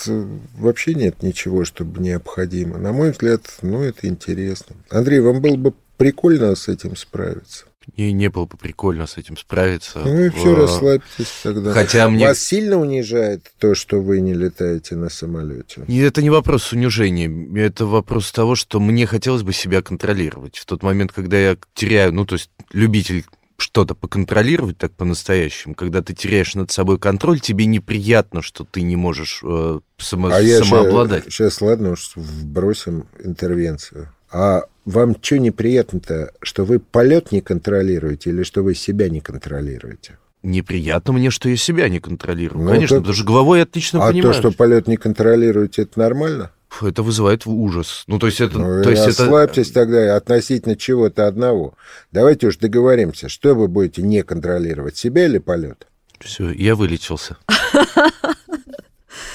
[0.57, 2.77] вообще нет ничего, чтобы необходимо.
[2.77, 4.75] На мой взгляд, ну, это интересно.
[4.89, 7.65] Андрей, вам было бы прикольно с этим справиться?
[7.97, 9.99] Мне не было бы прикольно с этим справиться.
[9.99, 11.73] Ну и все, расслабьтесь тогда.
[11.73, 12.27] Хотя мне...
[12.27, 15.83] Вас сильно унижает то, что вы не летаете на самолете?
[15.87, 17.29] И это не вопрос унижения,
[17.59, 20.57] это вопрос того, что мне хотелось бы себя контролировать.
[20.57, 23.25] В тот момент, когда я теряю, ну, то есть любитель
[23.57, 28.95] что-то поконтролировать так по-настоящему, когда ты теряешь над собой контроль, тебе неприятно, что ты не
[28.95, 31.25] можешь э, само, а самообладать.
[31.25, 34.09] Я сейчас, сейчас, ладно, уж вбросим интервенцию.
[34.31, 40.17] А вам что неприятно-то, что вы полет не контролируете или что вы себя не контролируете?
[40.43, 42.63] Неприятно мне, что я себя не контролирую.
[42.63, 43.01] Ну, Конечно, это...
[43.01, 44.31] потому что головой я отлично а понимаю.
[44.31, 46.51] А то, что полет не контролируете, это нормально?
[46.81, 48.03] это вызывает ужас.
[48.07, 48.57] Ну, то есть это...
[48.57, 49.81] Ну, то есть расслабьтесь это...
[49.81, 51.75] тогда относительно чего-то одного.
[52.11, 55.87] Давайте уж договоримся, что вы будете не контролировать, себя или полет?
[56.19, 57.37] Все, я вылечился.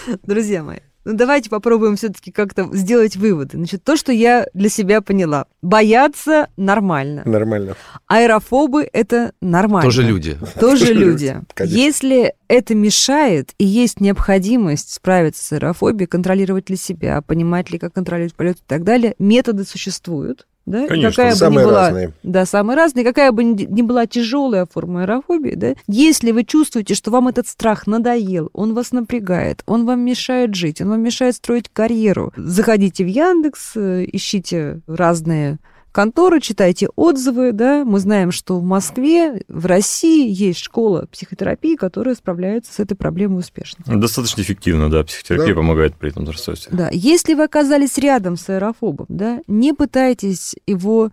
[0.24, 3.56] Друзья мои, ну давайте попробуем все-таки как-то сделать выводы.
[3.56, 5.46] Значит, то, что я для себя поняла.
[5.62, 7.22] Бояться нормально.
[7.24, 7.76] Нормально.
[8.08, 9.88] Аэрофобы это нормально.
[9.88, 10.36] Тоже люди.
[10.58, 11.40] Тоже люди.
[11.64, 17.94] Если это мешает и есть необходимость справиться с аэрофобией, контролировать для себя, понимать ли, как
[17.94, 20.86] контролировать полет и так далее, методы существуют да?
[20.88, 22.12] Конечно, какая самые бы ни была, разные.
[22.22, 23.04] Да, самые разные.
[23.04, 27.86] Какая бы ни была тяжелая форма аэрофобии, да, если вы чувствуете, что вам этот страх
[27.86, 33.08] надоел, он вас напрягает, он вам мешает жить, он вам мешает строить карьеру, заходите в
[33.08, 35.58] Яндекс, э, ищите разные
[35.96, 42.14] конторы, читайте отзывы, да, мы знаем, что в Москве, в России есть школа психотерапии, которая
[42.14, 43.82] справляется с этой проблемой успешно.
[43.86, 45.60] Достаточно эффективно, да, психотерапия да.
[45.60, 46.76] помогает при этом расстройстве.
[46.76, 51.12] Да, если вы оказались рядом с аэрофобом, да, не пытайтесь его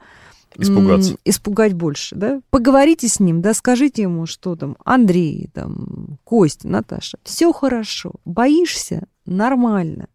[0.57, 1.15] Испугаться.
[1.23, 2.41] испугать больше, да?
[2.49, 9.03] Поговорите с ним, да, скажите ему, что там, Андрей, там, Костя, Наташа, все хорошо, боишься,
[9.25, 10.09] нормально,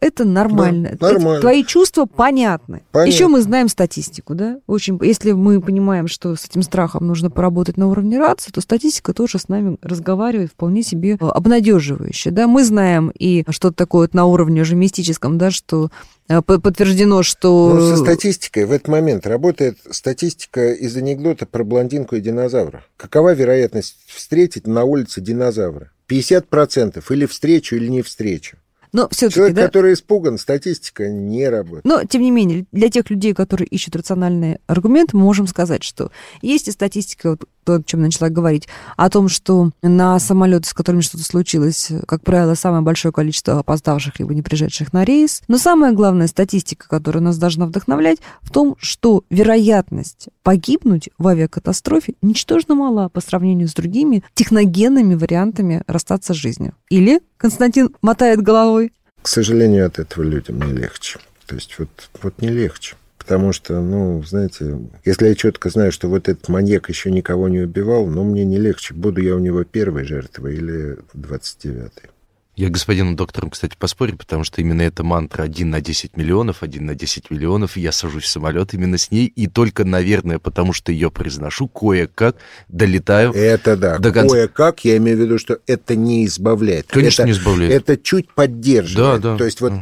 [0.00, 0.96] это нормально.
[0.98, 1.40] Да, нормально.
[1.40, 2.82] твои чувства понятны.
[2.92, 3.10] Понятно.
[3.10, 4.58] Еще мы знаем статистику, да?
[4.66, 9.12] Очень, если мы понимаем, что с этим страхом нужно поработать на уровне рации, то статистика
[9.12, 12.46] тоже с нами разговаривает вполне себе э, обнадеживающе, да?
[12.46, 15.90] Мы знаем и что-то такое на уровне уже мистическом, да, что
[16.28, 17.74] э, подтверждено, что...
[17.74, 22.84] Ну, со статистикой в этот момент работает статистика из анекдота про блондинку и динозавра.
[22.96, 25.90] Какова вероятность встретить на улице динозавра?
[26.08, 28.58] 50% или встречу, или не встречу.
[28.94, 29.66] Но все-таки, Человек, да?
[29.66, 31.84] который испуган, статистика не работает.
[31.84, 36.12] Но, тем не менее, для тех людей, которые ищут рациональный аргумент, мы можем сказать, что
[36.42, 40.74] есть и статистика, вот, то, о чем начала говорить, о том, что на самолеты, с
[40.74, 45.42] которыми что-то случилось, как правило, самое большое количество опоздавших либо не пришедших на рейс.
[45.48, 52.14] Но самая главная статистика, которая нас должна вдохновлять, в том, что вероятность погибнуть в авиакатастрофе
[52.22, 56.74] ничтожно мала по сравнению с другими техногенными вариантами расстаться с жизнью.
[56.90, 58.92] Или Константин мотает головой.
[59.22, 61.18] К сожалению, от этого людям не легче.
[61.46, 62.96] То есть вот, вот не легче.
[63.24, 67.60] Потому что, ну, знаете, если я четко знаю, что вот этот маньяк еще никого не
[67.60, 72.10] убивал, но мне не легче, буду я у него первой жертвой или 29-й.
[72.56, 76.84] Я господину доктору, кстати, поспорю, потому что именно эта мантра 1 на 10 миллионов, 1
[76.84, 80.92] на 10 миллионов, я сажусь в самолет именно с ней, и только, наверное, потому что
[80.92, 82.36] ее произношу, кое-как
[82.68, 84.36] долетаю Это да, до конца.
[84.36, 86.86] кое-как, я имею в виду, что это не избавляет.
[86.88, 87.72] Конечно, это, не избавляет.
[87.72, 89.22] Это чуть поддерживает.
[89.22, 89.38] Да, да.
[89.38, 89.72] То есть вот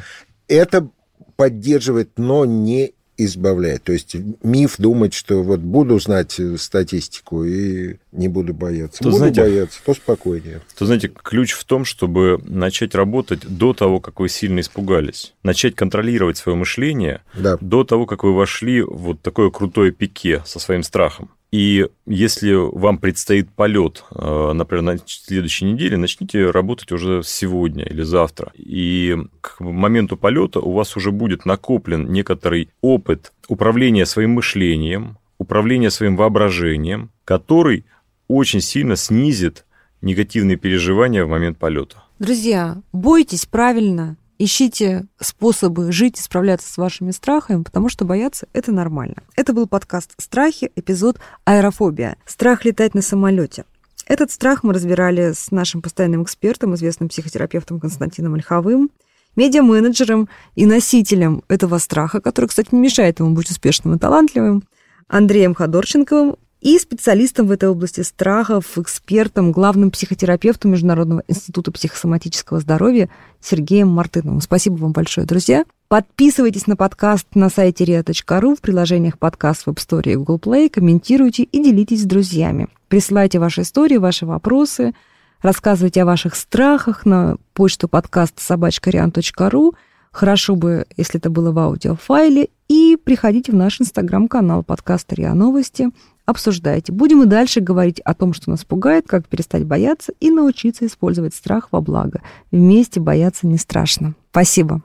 [0.48, 0.88] это
[1.36, 3.84] поддерживает, но не избавляет.
[3.84, 8.98] То есть миф думать, что вот буду знать статистику и не буду бояться.
[8.98, 10.60] То, буду знаете, бояться, то спокойнее.
[10.76, 15.34] То, знаете, ключ в том, чтобы начать работать до того, как вы сильно испугались.
[15.42, 17.58] Начать контролировать свое мышление да.
[17.60, 21.30] до того, как вы вошли в вот такое крутое пике со своим страхом.
[21.52, 28.02] И если вам предстоит полет, э, например, на следующей неделе, начните работать уже сегодня или
[28.02, 28.52] завтра.
[28.56, 35.90] И к моменту полета у вас уже будет накоплен некоторый опыт управления своим мышлением, управления
[35.90, 37.84] своим воображением, который
[38.28, 39.66] очень сильно снизит
[40.00, 42.02] негативные переживания в момент полета.
[42.18, 48.72] Друзья, бойтесь правильно, Ищите способы жить и справляться с вашими страхами, потому что бояться– это
[48.72, 49.22] нормально.
[49.36, 52.16] Это был подкаст «Страхи», эпизод «Аэрофобия».
[52.26, 53.66] Страх летать на самолете.
[54.08, 58.90] Этот страх мы разбирали с нашим постоянным экспертом, известным психотерапевтом Константином Ольховым,
[59.36, 64.64] медиа-менеджером и носителем этого страха, который, кстати, не мешает ему быть успешным и талантливым,
[65.06, 73.10] Андреем Ходорченковым, и специалистом в этой области страхов, экспертом, главным психотерапевтом Международного института психосоматического здоровья
[73.40, 74.40] Сергеем Мартыновым.
[74.40, 75.64] Спасибо вам большое, друзья.
[75.88, 80.70] Подписывайтесь на подкаст на сайте ria.ru в приложениях подкаст в App Store и Google Play,
[80.70, 82.68] комментируйте и делитесь с друзьями.
[82.86, 84.94] Присылайте ваши истории, ваши вопросы,
[85.42, 89.74] рассказывайте о ваших страхах на почту подкаст собачкариан.ру.
[90.12, 92.50] Хорошо бы, если это было в аудиофайле.
[92.68, 95.88] И приходите в наш инстаграм-канал подкаста РИА Новости.
[96.24, 96.92] Обсуждайте.
[96.92, 101.34] Будем и дальше говорить о том, что нас пугает, как перестать бояться и научиться использовать
[101.34, 102.22] страх во благо.
[102.52, 104.14] Вместе бояться не страшно.
[104.30, 104.82] Спасибо.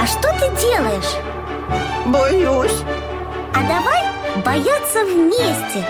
[0.00, 1.16] А что ты делаешь?
[2.06, 2.84] Боюсь.
[3.52, 4.04] А давай
[4.44, 5.84] бояться вместе.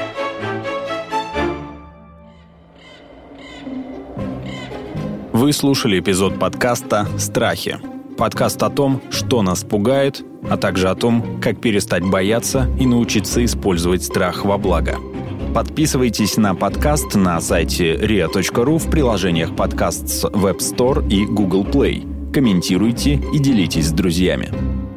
[5.39, 7.78] Вы слушали эпизод подкаста «Страхи».
[8.16, 13.45] Подкаст о том, что нас пугает, а также о том, как перестать бояться и научиться
[13.45, 14.97] использовать страх во благо.
[15.55, 22.32] Подписывайтесь на подкаст на сайте ria.ru в приложениях подкаст с Web Store и Google Play.
[22.32, 24.88] Комментируйте и делитесь с друзьями.